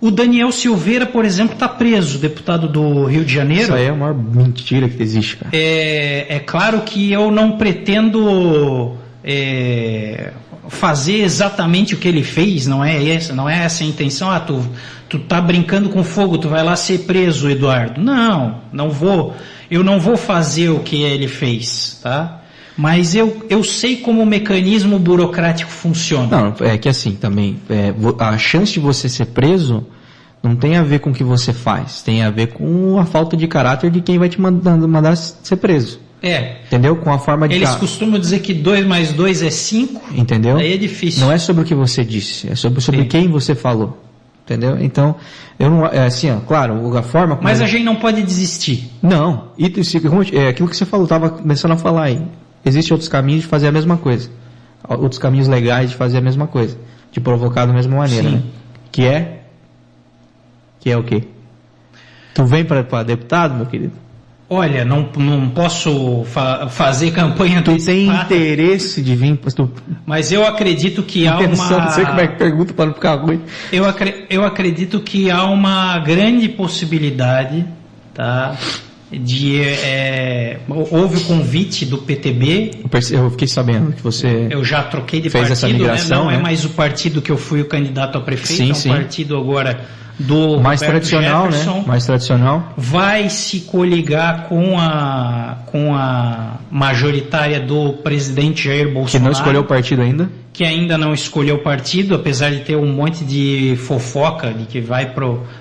[0.00, 3.64] O Daniel Silveira, por exemplo, está preso, deputado do Rio de Janeiro.
[3.64, 5.50] Isso aí é a maior mentira que existe, cara.
[5.54, 10.32] É, é claro que eu não pretendo é,
[10.68, 14.30] fazer exatamente o que ele fez, não é essa, não é essa a intenção.
[14.30, 14.66] Ah, tu,
[15.08, 18.00] tu tá brincando com fogo, tu vai lá ser preso, Eduardo.
[18.00, 19.34] Não, não vou.
[19.70, 22.42] Eu não vou fazer o que ele fez, tá?
[22.76, 26.28] Mas eu, eu sei como o mecanismo burocrático funciona.
[26.28, 29.86] Não, é que assim também, é, a chance de você ser preso
[30.42, 33.36] não tem a ver com o que você faz, tem a ver com a falta
[33.36, 36.05] de caráter de quem vai te mandar ser preso.
[36.26, 36.96] É, Entendeu?
[36.96, 37.54] Com a forma de.
[37.54, 40.56] eles costumam dizer que 2 mais 2 é 5, Entendeu?
[40.56, 41.20] aí é difícil.
[41.20, 43.08] Não é sobre o que você disse, é sobre, sobre Sim.
[43.08, 44.02] quem você falou.
[44.44, 44.78] Entendeu?
[44.80, 45.16] Então,
[45.58, 45.86] eu não.
[45.86, 47.36] É assim, ó, claro, a forma.
[47.42, 48.92] Mas a gente não pode desistir.
[49.02, 49.66] Não, e,
[50.32, 52.22] é aquilo que você falou, estava começando a falar aí.
[52.64, 54.30] Existem outros caminhos de fazer a mesma coisa.
[54.88, 56.78] Outros caminhos legais de fazer a mesma coisa.
[57.10, 58.36] De provocar da mesma maneira, Sim.
[58.36, 58.42] né?
[58.92, 59.42] Que é.
[60.78, 61.24] Que é o quê?
[62.34, 63.92] Tu vem para deputado, meu querido?
[64.48, 69.36] Olha, não, não posso fa- fazer campanha Tu desse tem fato, interesse de vir.
[69.38, 69.68] Tu,
[70.06, 72.94] mas eu acredito que há pensando, não sei como é uma que pergunta para não
[72.94, 73.40] ficar ruim.
[73.72, 77.66] eu, acre- eu acredito que há uma grande possibilidade,
[78.14, 78.56] tá?
[79.10, 82.72] De é, houve o convite do PTB.
[82.82, 84.48] Eu, perce- eu fiquei sabendo que você.
[84.50, 85.90] Eu já troquei de Fez essa partido, né?
[85.92, 86.42] migração, Não é né?
[86.42, 88.88] mais o partido que eu fui o candidato a prefeito, Sim, é um sim.
[88.90, 89.80] partido agora
[90.18, 91.78] do mais Roberto tradicional, Jefferson.
[91.78, 91.84] né?
[91.86, 92.72] Mais tradicional.
[92.76, 99.60] vai se coligar com a, com a majoritária do presidente Jair Que Bolsonaro, não escolheu
[99.60, 100.28] o partido ainda.
[100.52, 104.80] que ainda não escolheu o partido, apesar de ter um monte de fofoca de que
[104.80, 105.12] vai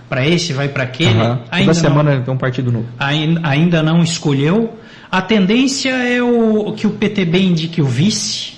[0.10, 1.20] para esse, vai para aquele.
[1.52, 2.86] Ainda, Toda semana tem um partido novo.
[2.98, 4.74] não, ain- ainda não escolheu.
[5.12, 8.55] A tendência é o, que o PTB indique o vice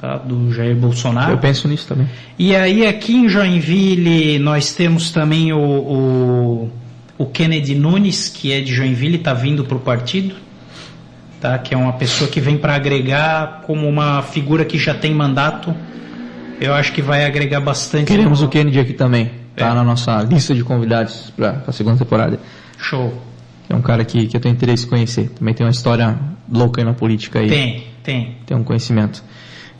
[0.00, 1.32] tá, do Jair Bolsonaro.
[1.32, 2.08] Eu penso nisso também.
[2.38, 6.70] E aí aqui em Joinville nós temos também o, o,
[7.18, 10.34] o Kennedy Nunes, que é de Joinville, está vindo para o partido,
[11.40, 11.58] tá?
[11.58, 15.74] que é uma pessoa que vem para agregar como uma figura que já tem mandato.
[16.60, 18.06] Eu acho que vai agregar bastante.
[18.06, 19.30] Queremos o Kennedy aqui também.
[19.56, 19.74] Tá É.
[19.74, 22.38] na nossa lista de convidados para a segunda temporada.
[22.78, 23.12] Show.
[23.68, 25.28] É um cara que, que eu tenho interesse em conhecer.
[25.30, 26.18] Também tem uma história
[26.50, 27.48] louca aí na política aí.
[27.48, 28.36] Tem, tem.
[28.46, 29.22] Tem um conhecimento.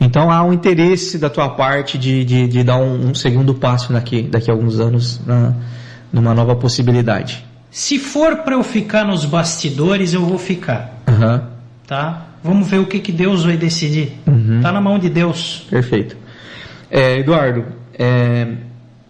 [0.00, 3.92] Então há um interesse da tua parte de, de, de dar um, um segundo passo
[3.92, 5.52] daqui, daqui a alguns anos na,
[6.12, 7.44] numa nova possibilidade.
[7.70, 11.48] Se for para eu ficar nos bastidores, eu vou ficar, Aham.
[11.86, 12.26] tá?
[12.42, 14.18] Vamos ver o que, que Deus vai decidir.
[14.26, 14.60] Uhum.
[14.62, 15.66] Tá na mão de Deus.
[15.68, 16.16] Perfeito.
[16.90, 18.46] É, Eduardo, é,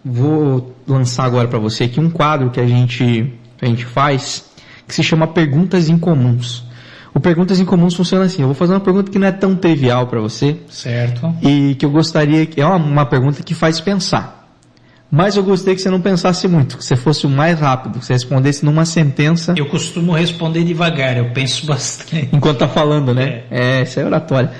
[0.03, 4.51] vou lançar agora para você aqui um quadro que a gente, que a gente faz
[4.87, 6.65] que se chama Perguntas Incomuns.
[7.13, 10.07] O Perguntas Incomuns funciona assim: eu vou fazer uma pergunta que não é tão trivial
[10.07, 11.33] para você Certo?
[11.41, 14.39] e que eu gostaria que é uma, uma pergunta que faz pensar.
[15.13, 18.05] Mas eu gostaria que você não pensasse muito, que você fosse o mais rápido, que
[18.05, 22.29] você respondesse numa sentença Eu costumo responder devagar, eu penso bastante.
[22.31, 23.43] enquanto tá falando, né?
[23.51, 24.51] É, isso é oratória.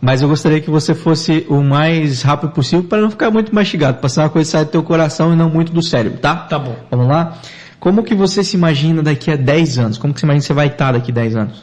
[0.00, 3.98] Mas eu gostaria que você fosse o mais rápido possível para não ficar muito mastigado,
[3.98, 6.34] para ser uma coisa que sai do teu coração e não muito do cérebro, tá?
[6.34, 6.74] Tá bom.
[6.90, 7.38] Vamos lá?
[7.78, 9.98] Como que você se imagina daqui a 10 anos?
[9.98, 11.62] Como que você imagina que você vai estar daqui a 10 anos?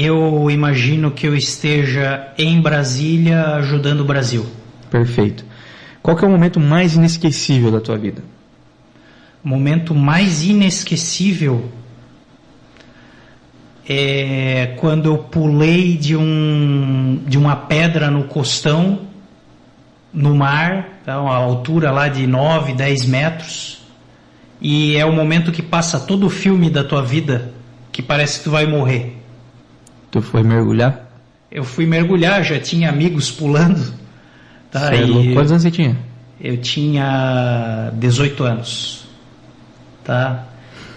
[0.00, 4.46] Eu imagino que eu esteja em Brasília ajudando o Brasil.
[4.88, 5.44] Perfeito.
[6.00, 8.22] Qual é o momento mais inesquecível da tua vida?
[9.44, 11.68] O momento mais inesquecível
[13.88, 19.00] é quando eu pulei de, um, de uma pedra no costão,
[20.14, 23.82] no mar, tá, uma altura lá de 9, 10 metros,
[24.60, 27.52] e é o momento que passa todo o filme da tua vida,
[27.90, 29.17] que parece que tu vai morrer.
[30.10, 31.06] Tu foi mergulhar?
[31.50, 33.94] Eu fui mergulhar, já tinha amigos pulando.
[34.70, 35.32] Tá, é e?
[35.34, 35.96] Quantos anos você tinha?
[36.40, 39.04] eu tinha 18 anos.
[40.04, 40.44] Tá?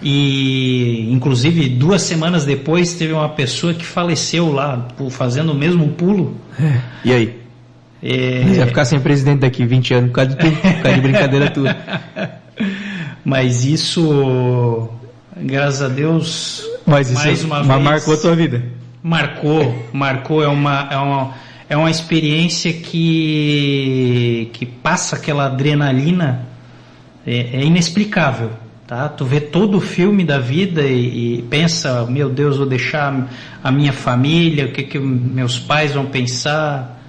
[0.02, 6.36] E inclusive duas semanas depois teve uma pessoa que faleceu lá, fazendo o mesmo pulo.
[7.04, 7.42] E aí?
[8.02, 10.94] É, Você vai ficar sem presidente daqui 20 anos por causa de, tu, por causa
[10.94, 11.76] de brincadeira tua.
[13.24, 14.88] mas isso,
[15.36, 18.62] graças a Deus, Mas mais uma mas vez, marcou a tua vida.
[19.02, 21.34] Marcou, marcou, é uma, é uma,
[21.68, 26.46] é uma experiência que, que passa aquela adrenalina,
[27.26, 28.50] é, é inexplicável.
[28.86, 29.08] tá?
[29.08, 33.28] Tu vê todo o filme da vida e, e pensa, meu Deus, vou deixar
[33.62, 37.00] a minha família, o que que meus pais vão pensar.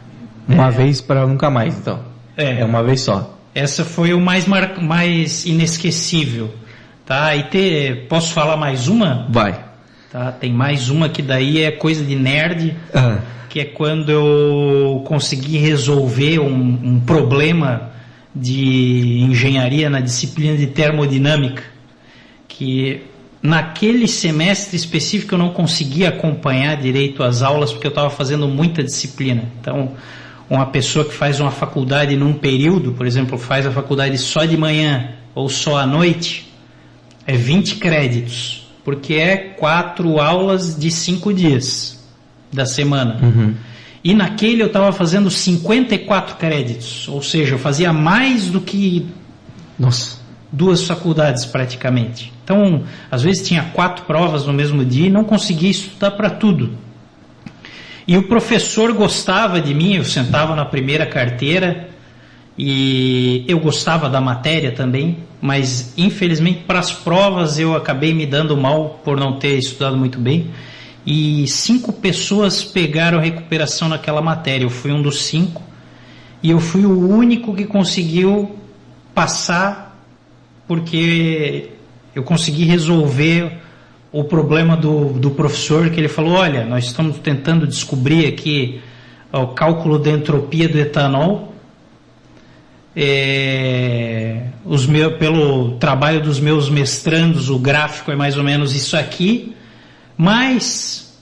[0.48, 2.00] Uma vez para nunca mais, então.
[2.36, 2.62] É.
[2.62, 3.38] É uma vez só.
[3.54, 4.82] Essa foi o mais mar...
[4.82, 6.54] mais inesquecível,
[7.06, 7.36] tá?
[7.36, 9.28] E ter, posso falar mais uma?
[9.30, 9.73] Vai.
[10.14, 10.32] Tá?
[10.32, 12.78] Tem mais uma que daí é coisa de nerd,
[13.50, 17.90] que é quando eu consegui resolver um, um problema
[18.36, 21.64] de engenharia na disciplina de termodinâmica,
[22.48, 23.02] que
[23.42, 28.84] naquele semestre específico eu não conseguia acompanhar direito as aulas porque eu estava fazendo muita
[28.84, 29.44] disciplina.
[29.60, 29.94] Então,
[30.48, 34.58] uma pessoa que faz uma faculdade num período, por exemplo, faz a faculdade só de
[34.58, 36.54] manhã ou só à noite,
[37.26, 42.04] é 20 créditos, porque é quatro aulas de cinco dias
[42.52, 43.20] da semana.
[43.22, 43.54] uhum.
[44.04, 49.08] E naquele eu estava fazendo 54 créditos, ou seja, eu fazia mais do que
[49.80, 50.18] Nossa.
[50.52, 52.34] duas faculdades praticamente.
[52.44, 56.78] Então, às vezes tinha quatro provas no mesmo dia e não conseguia estudar para tudo.
[58.06, 61.88] E o professor gostava de mim, eu sentava na primeira carteira
[62.58, 68.56] e eu gostava da matéria também, mas infelizmente para as provas eu acabei me dando
[68.56, 70.52] mal por não ter estudado muito bem.
[71.06, 74.64] E cinco pessoas pegaram recuperação naquela matéria.
[74.64, 75.62] Eu fui um dos cinco
[76.42, 78.56] e eu fui o único que conseguiu
[79.14, 80.00] passar
[80.68, 81.72] porque
[82.16, 83.60] eu consegui resolver
[84.12, 88.80] o problema do, do professor que ele falou, olha, nós estamos tentando descobrir aqui
[89.32, 91.53] o cálculo da entropia do etanol
[92.96, 98.96] é, os meu, pelo trabalho dos meus mestrandos, o gráfico é mais ou menos isso
[98.96, 99.56] aqui,
[100.16, 101.18] mas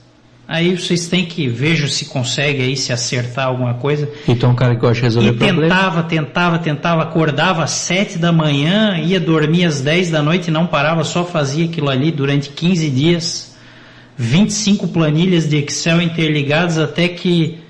[0.46, 4.08] aí vocês têm que vejo se consegue aí se acertar alguma coisa.
[4.28, 5.62] Então um cara que gosta de resolver E problema.
[5.62, 10.50] tentava, tentava, tentava, acordava às sete da manhã, ia dormir às 10 da noite e
[10.50, 13.56] não parava, só fazia aquilo ali durante 15 dias,
[14.18, 17.61] 25 planilhas de Excel interligadas até que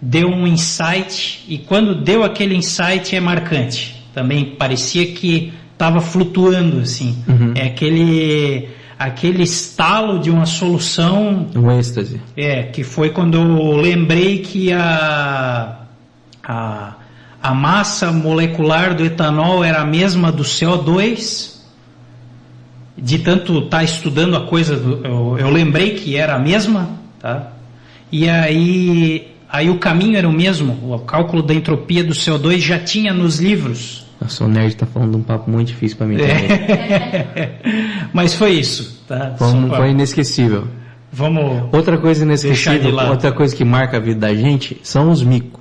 [0.00, 3.96] deu um insight e quando deu aquele insight é marcante.
[4.14, 7.16] Também parecia que estava flutuando assim.
[7.28, 7.52] Uhum.
[7.54, 8.68] É aquele
[8.98, 12.18] aquele estalo de uma solução Um êxtase.
[12.34, 15.80] é, que foi quando eu lembrei que a,
[16.42, 16.94] a,
[17.42, 21.54] a massa molecular do etanol era a mesma do CO2.
[22.98, 26.88] De tanto estar estudando a coisa, eu, eu lembrei que era a mesma,
[27.20, 27.52] tá?
[28.10, 32.78] E aí, aí o caminho era o mesmo, o cálculo da entropia do CO2 já
[32.78, 34.06] tinha nos livros.
[34.20, 36.36] Nossa, o nerd tá falando um papo muito difícil pra mim também.
[38.12, 39.34] Mas foi isso, tá?
[39.38, 40.66] Só pra- foi inesquecível.
[41.12, 41.68] Vamos.
[41.72, 45.60] Outra coisa de inesquecível, outra coisa que marca a vida da gente são os micos.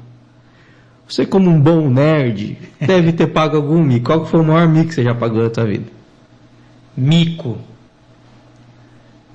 [1.08, 4.06] Você como um bom nerd, deve ter pago algum mico.
[4.08, 5.86] Qual que foi o maior mico que você já pagou na tua vida?
[6.98, 7.58] Mico.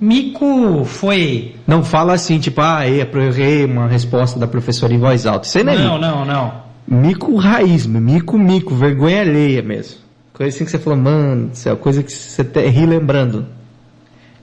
[0.00, 1.54] Mico foi.
[1.66, 5.46] Não fala assim, tipo, ah, eu errei uma resposta da professora em voz alta.
[5.58, 5.98] Aí não é Não, mico.
[6.00, 6.52] não, não.
[6.88, 9.98] Mico raiz, mico, mico, vergonha alheia mesmo.
[10.32, 13.46] Coisa assim que você falou, mano, céu, coisa que você até ri lembrando.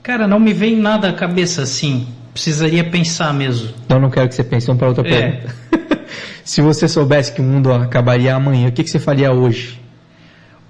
[0.02, 2.06] Cara, não me vem nada à cabeça assim.
[2.32, 3.70] Precisaria pensar mesmo.
[3.84, 5.10] Então não quero que você pense, vamos para outra É.
[5.32, 5.54] pergunta.
[6.44, 9.78] Se você soubesse que o mundo acabaria amanhã, o que, que você faria hoje?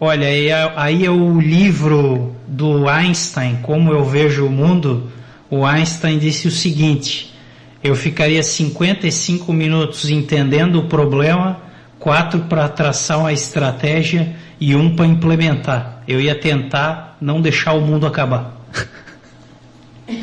[0.00, 0.28] Olha,
[0.76, 5.10] aí é, o livro do Einstein, Como Eu Vejo o Mundo.
[5.50, 7.34] O Einstein disse o seguinte:
[7.82, 11.60] eu ficaria 55 minutos entendendo o problema,
[11.98, 16.02] quatro para traçar uma estratégia e um para implementar.
[16.06, 18.56] Eu ia tentar não deixar o mundo acabar.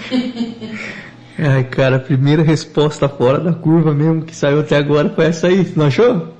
[1.37, 5.47] Ai, cara, a primeira resposta fora da curva mesmo que saiu até agora foi essa
[5.47, 6.33] aí, não achou?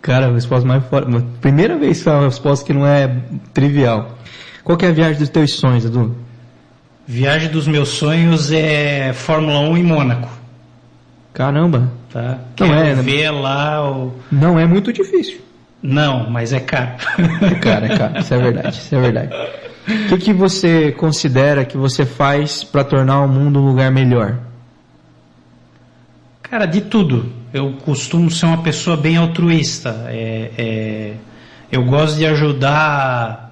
[0.00, 3.10] Cara, a resposta mais mas Primeira vez que uma resposta que não é
[3.52, 4.16] trivial.
[4.62, 6.16] Qual que é a viagem dos teus sonhos, Edu?
[7.06, 10.28] Viagem dos meus sonhos é Fórmula 1 em Mônaco.
[11.32, 12.38] Caramba, Tá?
[12.58, 13.02] Não Quero é, né?
[13.02, 14.14] ver lá o.
[14.32, 15.40] não é muito difícil.
[15.82, 16.92] Não, mas é caro.
[17.62, 19.34] Cara, é cara, isso é verdade, isso é verdade.
[19.86, 24.36] O que, que você considera que você faz para tornar o mundo um lugar melhor?
[26.42, 27.32] Cara, de tudo.
[27.52, 30.04] Eu costumo ser uma pessoa bem altruísta.
[30.08, 31.12] É, é,
[31.70, 33.48] eu gosto de ajudar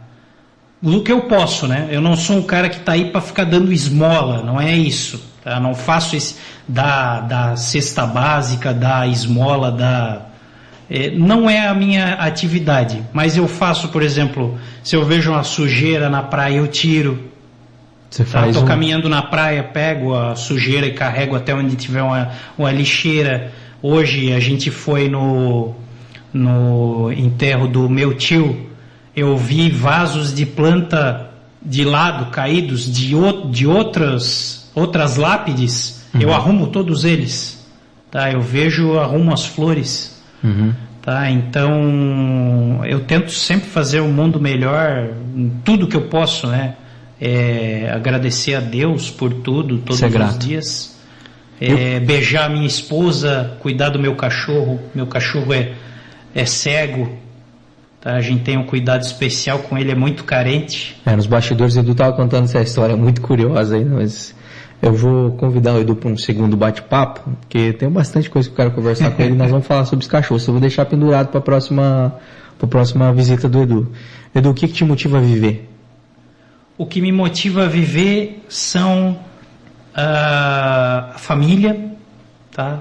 [0.82, 1.88] o que eu posso, né?
[1.90, 5.22] Eu não sou um cara que está aí para ficar dando esmola, não é isso.
[5.42, 5.59] Tá?
[5.59, 6.36] Não faço esse
[6.68, 10.22] da, da cesta básica, da esmola, da.
[10.90, 15.42] é, não é a minha atividade, mas eu faço, por exemplo, se eu vejo uma
[15.44, 17.30] sujeira na praia, eu tiro.
[18.11, 18.66] Você Tá, faz tô um...
[18.66, 23.53] caminhando na praia, pego a sujeira e carrego até onde tiver uma, uma lixeira.
[23.89, 25.72] Hoje a gente foi no,
[26.32, 28.66] no enterro do meu tio.
[29.14, 31.30] eu vi vasos de planta
[31.62, 36.20] de lado caídos de, o, de outras, outras lápides, uhum.
[36.20, 37.64] eu arrumo todos eles.
[38.11, 38.32] Tá?
[38.32, 40.20] Eu vejo, arrumo as flores.
[40.43, 40.74] Uhum.
[41.01, 41.30] Tá?
[41.30, 46.74] Então, eu tento sempre fazer o mundo melhor em tudo que eu posso, né?
[47.20, 50.95] É, agradecer a Deus por tudo, todos é os dias.
[51.61, 54.81] É, beijar minha esposa, cuidar do meu cachorro.
[54.95, 55.73] Meu cachorro é,
[56.35, 57.11] é cego,
[58.07, 58.15] Tá?
[58.15, 60.97] A gente tem um cuidado especial com ele, é muito carente.
[61.05, 64.33] É, nos bastidores o Edu estava contando essa história muito curiosa aí, mas
[64.81, 68.57] eu vou convidar o Edu para um segundo bate-papo, porque tem bastante coisa que eu
[68.57, 70.47] quero conversar com ele nós vamos falar sobre os cachorros.
[70.47, 72.15] Eu vou deixar pendurado para a próxima,
[72.71, 73.93] próxima visita do Edu.
[74.33, 75.69] Edu, o que, que te motiva a viver?
[76.79, 79.19] O que me motiva a viver são
[79.97, 81.92] uh, a família,
[82.53, 82.80] tá?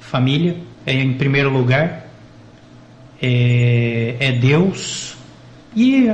[0.00, 2.10] Família é em primeiro lugar
[3.22, 5.14] é, é Deus
[5.76, 6.10] e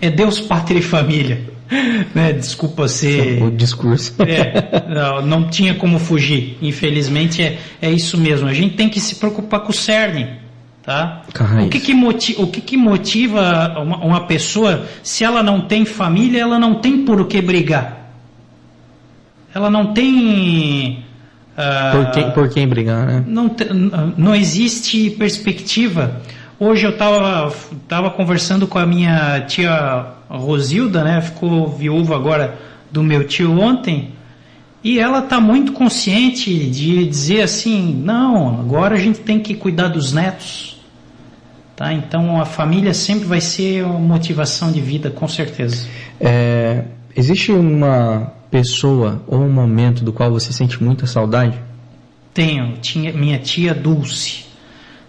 [0.00, 1.58] é Deus, pátria e família.
[2.14, 2.32] Né?
[2.32, 3.42] Desculpa ser.
[3.42, 4.14] O discurso.
[4.22, 6.56] É, não, não tinha como fugir.
[6.62, 8.48] Infelizmente é, é isso mesmo.
[8.48, 10.28] A gente tem que se preocupar com o cerne.
[10.82, 11.22] Tá?
[11.66, 15.84] O, que, que, motiva, o que, que motiva uma, uma, pessoa se ela não tem
[15.84, 17.97] família, ela não tem por que brigar.
[19.58, 21.02] Ela não tem
[21.90, 23.24] por, quem, por quem brigar, né?
[23.26, 23.50] Não,
[24.16, 26.22] não existe perspectiva.
[26.60, 27.52] Hoje eu estava
[27.88, 31.20] tava conversando com a minha tia Rosilda, né?
[31.20, 32.56] Ficou viúva agora
[32.92, 34.12] do meu tio ontem.
[34.84, 39.88] E ela está muito consciente de dizer assim: não, agora a gente tem que cuidar
[39.88, 40.78] dos netos.
[41.74, 41.92] Tá?
[41.92, 45.88] Então a família sempre vai ser uma motivação de vida, com certeza.
[46.20, 46.84] É,
[47.16, 51.58] existe uma pessoa ou um momento do qual você sente muita saudade?
[52.32, 54.46] Tenho, tinha minha tia Dulce,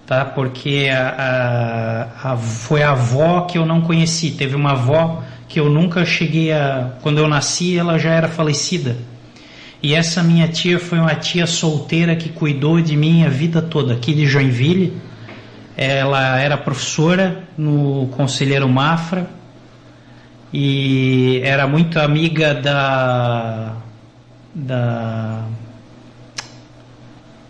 [0.05, 0.25] tá?
[0.25, 4.31] Porque a, a, a, foi a avó que eu não conheci.
[4.31, 6.93] Teve uma avó que eu nunca cheguei a.
[7.01, 8.97] Quando eu nasci, ela já era falecida.
[9.81, 13.93] E essa minha tia foi uma tia solteira que cuidou de mim a vida toda,
[13.93, 14.93] aqui de Joinville.
[15.77, 19.38] Ela era professora no Conselheiro Mafra
[20.53, 23.75] e era muito amiga da
[24.53, 25.45] da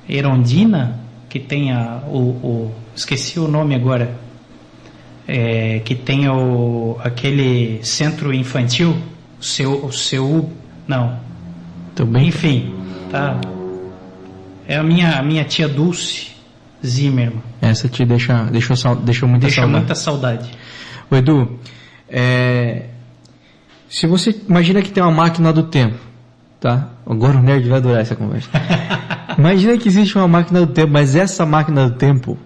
[0.08, 4.12] Erondina que tem a, o, o esqueci o nome agora
[5.28, 8.97] é, que tem o aquele centro infantil
[9.39, 10.52] o seu o seu
[10.88, 11.20] não.
[11.95, 12.28] Também?
[12.28, 12.80] Enfim
[13.10, 13.39] tá.
[14.68, 16.30] É a minha a minha tia Dulce
[16.86, 17.41] Zimmermann.
[17.62, 19.78] Essa te deixa deixou deixou muita deixa saudade.
[19.78, 20.52] muita saudade.
[21.10, 21.60] O Edu
[22.10, 22.86] é,
[23.89, 25.97] se você imagina que tem uma máquina do tempo,
[26.60, 26.89] tá?
[27.05, 28.49] Agora o nerd vai adorar essa conversa.
[29.38, 32.38] imagina que existe uma máquina do tempo, mas essa máquina do tempo,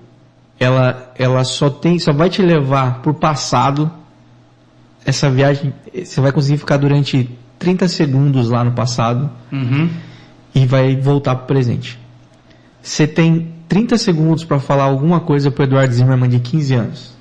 [0.60, 3.92] ela, ela só tem, só vai te levar por passado.
[5.06, 9.90] Essa viagem, você vai conseguir ficar durante 30 segundos lá no passado uhum.
[10.56, 12.00] e vai voltar para o presente.
[12.82, 17.13] Você tem 30 segundos para falar alguma coisa para Eduardo Zimmermann de 15 anos.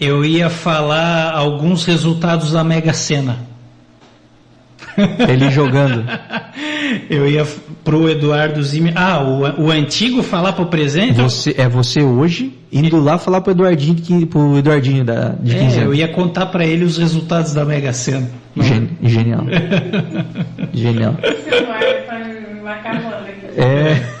[0.00, 3.50] Eu ia falar alguns resultados da Mega Sena.
[5.28, 6.04] Ele jogando.
[7.08, 7.46] Eu ia
[7.84, 8.92] pro Eduardo Zimmer.
[8.96, 11.20] Ah, o, o antigo falar pro presente?
[11.20, 15.64] Você, é você hoje indo lá falar pro Eduardinho, pro Eduardinho da, de 15 é,
[15.64, 15.76] anos.
[15.76, 18.28] Eu ia contar para ele os resultados da Mega Sena.
[18.56, 19.44] Gen, genial.
[20.72, 21.14] genial.
[23.56, 24.20] É.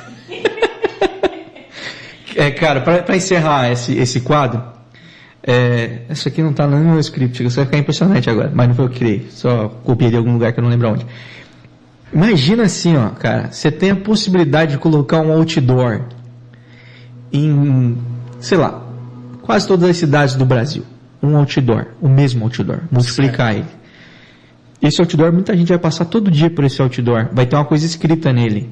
[2.36, 4.62] É, cara, para encerrar esse, esse quadro,
[5.42, 8.74] é, isso aqui não está no meu script, você vai ficar impressionante agora, mas não
[8.74, 11.06] foi eu que criei, só copiei de algum lugar que eu não lembro onde.
[12.12, 16.02] Imagina assim, ó, cara, você tem a possibilidade de colocar um outdoor
[17.32, 17.96] em,
[18.40, 18.82] sei lá,
[19.42, 20.84] quase todas as cidades do Brasil.
[21.22, 23.66] Um outdoor, o mesmo outdoor, multiplicar ele.
[24.82, 27.84] Esse outdoor, muita gente vai passar todo dia por esse outdoor, vai ter uma coisa
[27.86, 28.68] escrita nele.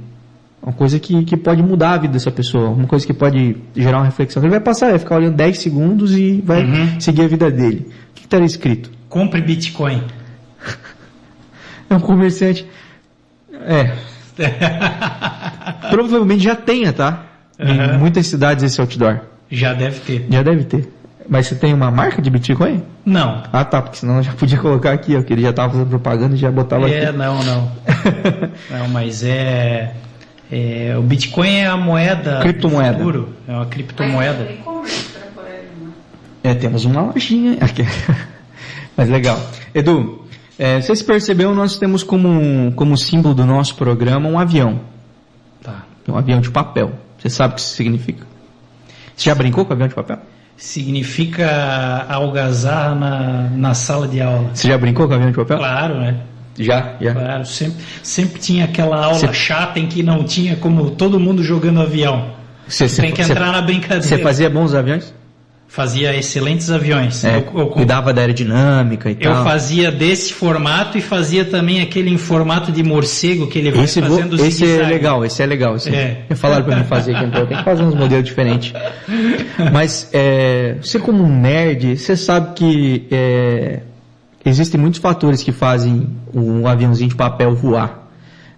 [0.62, 3.98] Uma coisa que, que pode mudar a vida dessa pessoa, uma coisa que pode gerar
[3.98, 4.42] uma reflexão.
[4.42, 7.00] Ele vai passar, vai ficar olhando 10 segundos e vai uhum.
[7.00, 7.88] seguir a vida dele.
[8.10, 8.90] O que estaria escrito?
[9.08, 10.02] Compre Bitcoin.
[11.88, 12.66] é um comerciante.
[13.52, 13.92] É.
[15.90, 17.24] Provavelmente já tenha, tá?
[17.58, 17.94] Uhum.
[17.94, 19.20] Em muitas cidades esse outdoor.
[19.50, 20.26] Já deve ter.
[20.30, 20.88] Já deve ter.
[21.28, 22.82] Mas você tem uma marca de Bitcoin?
[23.04, 23.42] Não.
[23.52, 25.88] Ah tá, porque senão eu já podia colocar aqui, ó, que ele já estava fazendo
[25.88, 27.18] propaganda e já botava é, aqui.
[27.18, 27.70] não, não.
[28.70, 29.92] não, mas é.
[30.50, 32.98] É, o Bitcoin é a moeda criptomoeda.
[32.98, 34.48] futuro, é uma criptomoeda.
[36.42, 37.82] É, temos uma lojinha aqui.
[38.96, 39.38] Mas legal.
[39.74, 40.24] Edu,
[40.58, 44.80] é, você se percebeu, nós temos como, como símbolo do nosso programa um avião.
[45.62, 45.84] Tá.
[46.08, 46.92] Um avião de papel.
[47.18, 48.26] Você sabe o que isso significa?
[49.14, 50.18] Você já brincou com avião de papel?
[50.58, 54.50] significa algazarra na, na sala de aula.
[54.52, 55.56] Você já brincou com avião de papel?
[55.56, 56.16] Claro, né?
[56.58, 57.12] Já, já.
[57.14, 61.42] Claro, sempre, sempre tinha aquela aula Cê- chata em que não tinha como todo mundo
[61.42, 62.30] jogando avião.
[62.66, 64.02] Você, você- Tem que você- entrar na brincadeira.
[64.02, 65.14] Você fazia bons aviões?
[65.70, 67.22] Fazia excelentes aviões.
[67.24, 69.44] É, Eu- eu- cuidava da aerodinâmica e Eu tal.
[69.44, 74.00] fazia desse formato e fazia também aquele em formato de morcego que ele vai Esse,
[74.00, 75.76] fazendo esse é legal, esse é legal.
[75.76, 76.22] Esse É.
[76.36, 78.72] Falaram pra mim fazer aqui, então eu tenho que fazer uns modelos diferentes.
[79.72, 83.80] Mas é, você como um nerd, você sabe que é,
[84.48, 88.08] existem muitos fatores que fazem um aviãozinho de papel voar,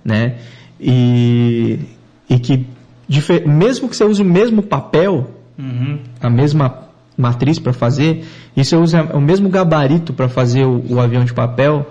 [0.05, 0.35] né?
[0.81, 1.79] E,
[2.29, 2.67] e que
[3.47, 5.99] mesmo que você use o mesmo papel, Uhum.
[6.23, 6.75] a mesma
[7.19, 8.25] matriz para fazer,
[8.57, 11.87] e você usa o mesmo gabarito para fazer o, o avião de papel,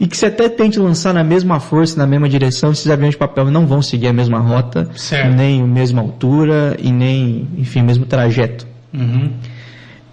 [0.00, 3.18] e que você até tente lançar na mesma força, na mesma direção, esses aviões de
[3.18, 5.36] papel não vão seguir a mesma rota, Certo.
[5.36, 8.66] nem a mesma altura, e nem, enfim, o mesmo trajeto.
[8.92, 9.30] Uhum.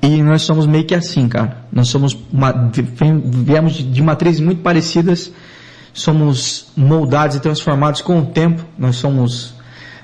[0.01, 1.57] E nós somos meio que assim, cara.
[1.71, 5.31] Nós somos uma, viemos de, de matrizes muito parecidas,
[5.93, 8.63] somos moldados e transformados com o tempo.
[8.77, 9.53] Nós somos,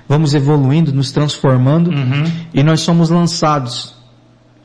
[0.07, 2.23] vamos evoluindo, nos transformando Uhum.
[2.53, 3.95] e nós somos lançados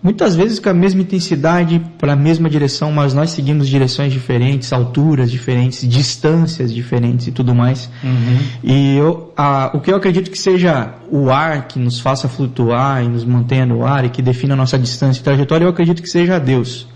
[0.02, 4.72] muitas vezes com a mesma intensidade para a mesma direção, mas nós seguimos direções diferentes,
[4.72, 7.90] alturas diferentes, distâncias diferentes e tudo mais.
[8.02, 8.38] Uhum.
[8.62, 13.04] E eu, a- o que eu acredito que seja o ar que nos faça flutuar
[13.04, 16.02] e nos mantenha no ar e que defina a nossa distância e trajetória, eu acredito
[16.02, 16.86] que seja Deus.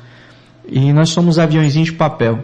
[0.67, 2.43] E nós somos aviãozinhos de papel.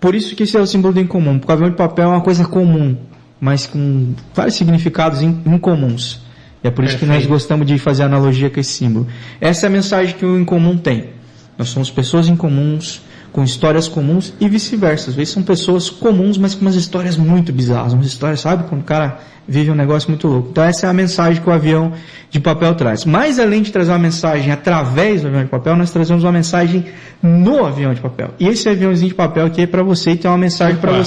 [0.00, 2.08] Por isso que esse é o símbolo do incomum, porque o avião de papel é
[2.14, 2.96] uma coisa comum,
[3.40, 6.20] mas com vários significados in- incomuns.
[6.62, 7.32] E é por isso que nós Perfeito.
[7.32, 9.06] gostamos de fazer analogia com esse símbolo.
[9.40, 11.10] Essa é a mensagem que o incomum tem.
[11.56, 13.02] Nós somos pessoas incomuns,
[13.32, 15.10] com histórias comuns e vice-versa.
[15.10, 17.92] Às vezes são pessoas comuns, mas com umas histórias muito bizarras.
[17.92, 18.64] Umas histórias, sabe?
[18.68, 20.48] Quando o cara vive um negócio muito louco.
[20.50, 21.92] Então essa é a mensagem que o avião
[22.30, 23.04] de papel traz.
[23.04, 26.84] Mas além de trazer uma mensagem através do avião de papel, nós trazemos uma mensagem
[27.22, 28.34] no avião de papel.
[28.38, 31.00] E esse aviãozinho de papel aqui é para você e tem uma mensagem para Opa.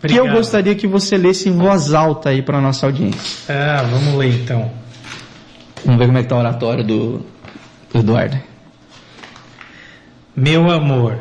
[0.00, 0.36] Você que eu Obrigado.
[0.36, 3.20] gostaria que você lesse em voz alta aí para nossa audiência.
[3.48, 4.70] Ah, vamos ler então.
[5.84, 7.26] Vamos ver como é que tá o oratório do,
[7.92, 8.38] do Eduardo.
[10.34, 11.18] Meu amor,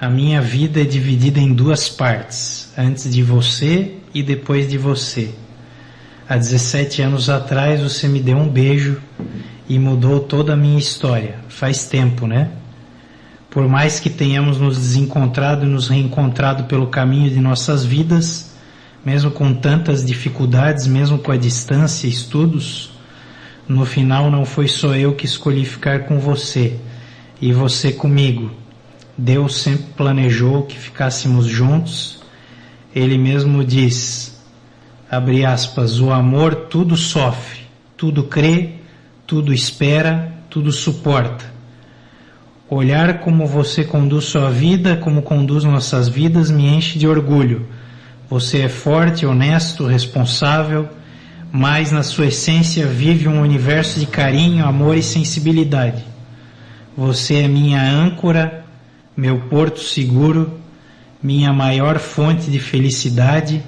[0.00, 5.30] a minha vida é dividida em duas partes, antes de você e depois de você.
[6.28, 9.00] Há 17 anos atrás você me deu um beijo
[9.68, 11.36] e mudou toda a minha história.
[11.48, 12.50] Faz tempo, né?
[13.56, 18.54] Por mais que tenhamos nos desencontrado e nos reencontrado pelo caminho de nossas vidas,
[19.02, 22.90] mesmo com tantas dificuldades, mesmo com a distância estudos,
[23.66, 26.78] no final não foi só eu que escolhi ficar com você
[27.40, 28.50] e você comigo.
[29.16, 32.20] Deus sempre planejou que ficássemos juntos.
[32.94, 34.38] Ele mesmo diz,
[35.10, 37.60] abre aspas, o amor tudo sofre,
[37.96, 38.74] tudo crê,
[39.26, 41.55] tudo espera, tudo suporta.
[42.68, 47.64] Olhar como você conduz sua vida, como conduz nossas vidas, me enche de orgulho.
[48.28, 50.88] Você é forte, honesto, responsável,
[51.52, 56.04] mas na sua essência vive um universo de carinho, amor e sensibilidade.
[56.96, 58.64] Você é minha âncora,
[59.16, 60.58] meu porto seguro,
[61.22, 63.62] minha maior fonte de felicidade.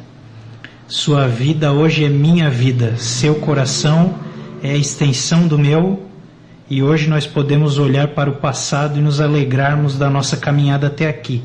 [0.89, 4.17] Sua vida hoje é minha vida, seu coração
[4.61, 6.08] é a extensão do meu,
[6.71, 11.09] e hoje nós podemos olhar para o passado e nos alegrarmos da nossa caminhada até
[11.09, 11.43] aqui.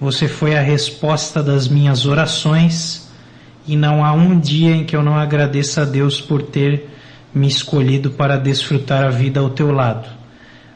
[0.00, 3.08] Você foi a resposta das minhas orações,
[3.66, 6.88] e não há um dia em que eu não agradeça a Deus por ter
[7.34, 10.08] me escolhido para desfrutar a vida ao teu lado.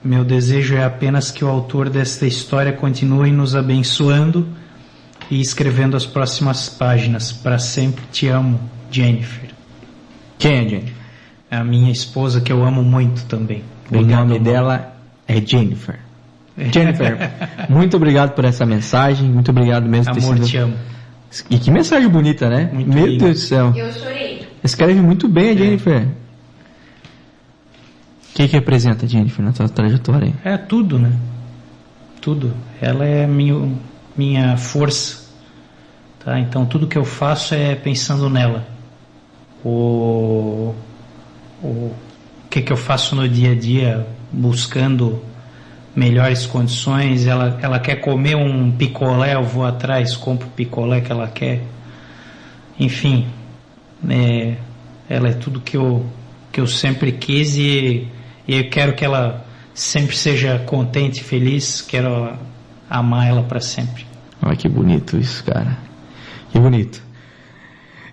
[0.04, 4.46] Meu desejo é apenas que o autor desta história continue nos abençoando
[5.30, 7.32] e escrevendo as próximas páginas.
[7.32, 8.60] Para sempre te amo,
[8.90, 9.50] Jennifer.
[10.38, 11.01] Quem é, Jennifer?
[11.53, 13.62] É a minha esposa que eu amo muito também.
[13.90, 14.94] O nome dela
[15.28, 15.98] é Jennifer.
[16.57, 17.30] Jennifer,
[17.68, 20.74] muito obrigado por essa mensagem, muito obrigado mesmo por ter Amor, sido- te amo.
[21.50, 22.70] E que mensagem bonita, né?
[22.72, 23.26] Muito Meu linda.
[23.26, 23.70] Deus do céu.
[23.76, 24.48] Eu chorei.
[24.64, 25.50] Escreve muito bem É.
[25.53, 26.03] a Jennifer.
[28.30, 30.28] O que, que representa a Jennifer na tua trajetória?
[30.44, 30.53] aí?
[30.55, 31.12] É tudo, né?
[32.22, 32.55] Tudo.
[32.80, 33.70] Ela é minha,
[34.16, 35.20] minha força.
[36.24, 36.38] Tá?
[36.40, 38.66] Então tudo que eu faço é pensando nela.
[39.62, 40.74] O,
[41.62, 41.94] o
[42.50, 45.22] que, que eu faço no dia a dia buscando
[45.94, 47.26] melhores condições.
[47.26, 51.62] Ela, ela quer comer um picolé, eu vou atrás, compro o picolé que ela quer.
[52.78, 53.26] Enfim,
[54.08, 54.54] é,
[55.08, 56.04] ela é tudo que eu,
[56.50, 58.08] que eu sempre quis e,
[58.46, 59.44] e eu quero que ela
[59.74, 61.80] sempre seja contente e feliz.
[61.80, 62.36] Quero
[62.88, 64.06] amar ela para sempre.
[64.42, 65.78] Olha que bonito isso, cara.
[66.50, 67.02] Que bonito.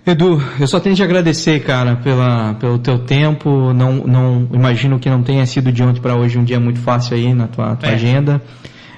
[0.10, 3.74] Edu, eu só tenho de agradecer, cara, pela, pelo teu tempo.
[3.74, 7.16] Não, não imagino que não tenha sido de ontem para hoje um dia muito fácil
[7.16, 7.93] aí na tua, tua é.
[7.93, 8.41] agenda.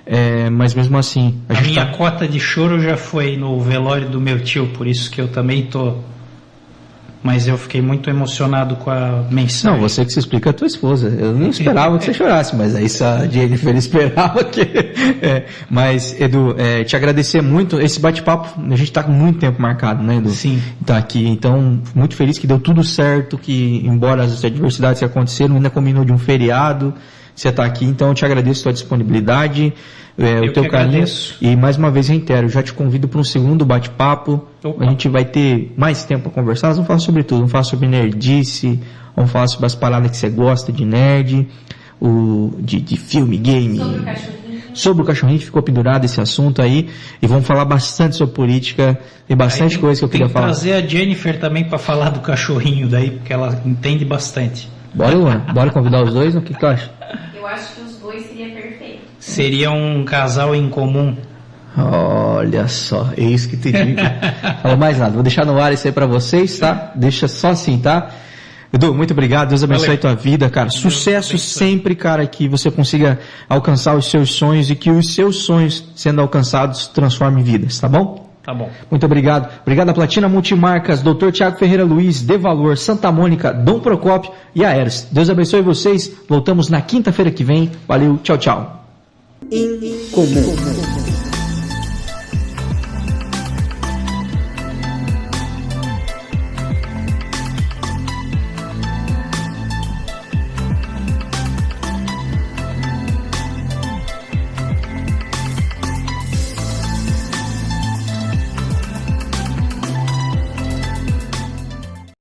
[0.05, 1.39] É, mas mesmo assim.
[1.47, 1.91] A, a minha tá...
[1.93, 5.63] cota de choro já foi no velório do meu tio, por isso que eu também
[5.63, 5.97] tô
[7.23, 9.79] mas eu fiquei muito emocionado com a mensagem.
[9.79, 11.07] Não, você que se explica a tua esposa.
[11.07, 14.61] Eu não esperava que você chorasse, mas aí a Jennifer esperava que.
[15.21, 17.79] É, mas, Edu, é, te agradecer muito.
[17.79, 20.31] Esse bate-papo, a gente está com muito tempo marcado, né, Edu?
[20.31, 20.61] Sim.
[20.85, 21.27] Tá aqui.
[21.27, 26.03] Então, muito feliz que deu tudo certo, que embora as adversidades que aconteceram, ainda combinou
[26.03, 26.93] de um feriado.
[27.41, 29.73] Você está aqui, então eu te agradeço a tua disponibilidade
[30.15, 30.89] é, o teu carinho.
[30.89, 31.37] Agradeço.
[31.41, 34.45] E mais uma vez reitero, já te convido para um segundo bate-papo.
[34.79, 36.67] A gente vai ter mais tempo para conversar.
[36.67, 37.39] Nós vamos falar sobre tudo.
[37.39, 38.79] Vamos falar sobre nerdice,
[39.15, 41.47] vamos falar sobre as paradas que você gosta de nerd,
[41.99, 43.79] o, de, de filme, game.
[43.79, 44.61] Sobre o cachorrinho.
[44.75, 46.89] Sobre o cachorrinho, ficou pendurado esse assunto aí.
[47.19, 48.99] E vamos falar bastante sobre política.
[49.27, 50.45] Tem bastante tem, coisa que eu queria falar.
[50.45, 54.69] trazer a Jennifer também para falar do cachorrinho daí, porque ela entende bastante.
[54.93, 55.39] Bora, Luan.
[55.53, 56.35] Bora convidar os dois?
[56.35, 56.91] O que, que tu acha?
[57.35, 59.01] Eu acho que os dois seria perfeito.
[59.19, 61.15] Seria um casal em comum.
[61.77, 64.01] Olha só, é isso que te digo.
[64.61, 66.91] Fala mais nada, vou deixar no ar isso aí pra vocês, tá?
[66.95, 68.09] Deixa só assim, tá?
[68.73, 69.97] Edu, muito obrigado, Deus abençoe Valeu.
[69.97, 70.69] a tua vida, cara.
[70.69, 75.37] Deus Sucesso sempre, cara, que você consiga alcançar os seus sonhos e que os seus
[75.43, 78.30] sonhos sendo alcançados transformem vidas, tá bom?
[78.43, 78.69] Tá bom.
[78.89, 79.49] Muito obrigado.
[79.61, 81.31] Obrigado a Platina Multimarcas, Dr.
[81.31, 85.07] Tiago Ferreira Luiz, De Valor, Santa Mônica, Dom Procópio e a Eros.
[85.11, 86.11] Deus abençoe vocês.
[86.27, 87.71] Voltamos na quinta-feira que vem.
[87.87, 88.83] Valeu, tchau, tchau.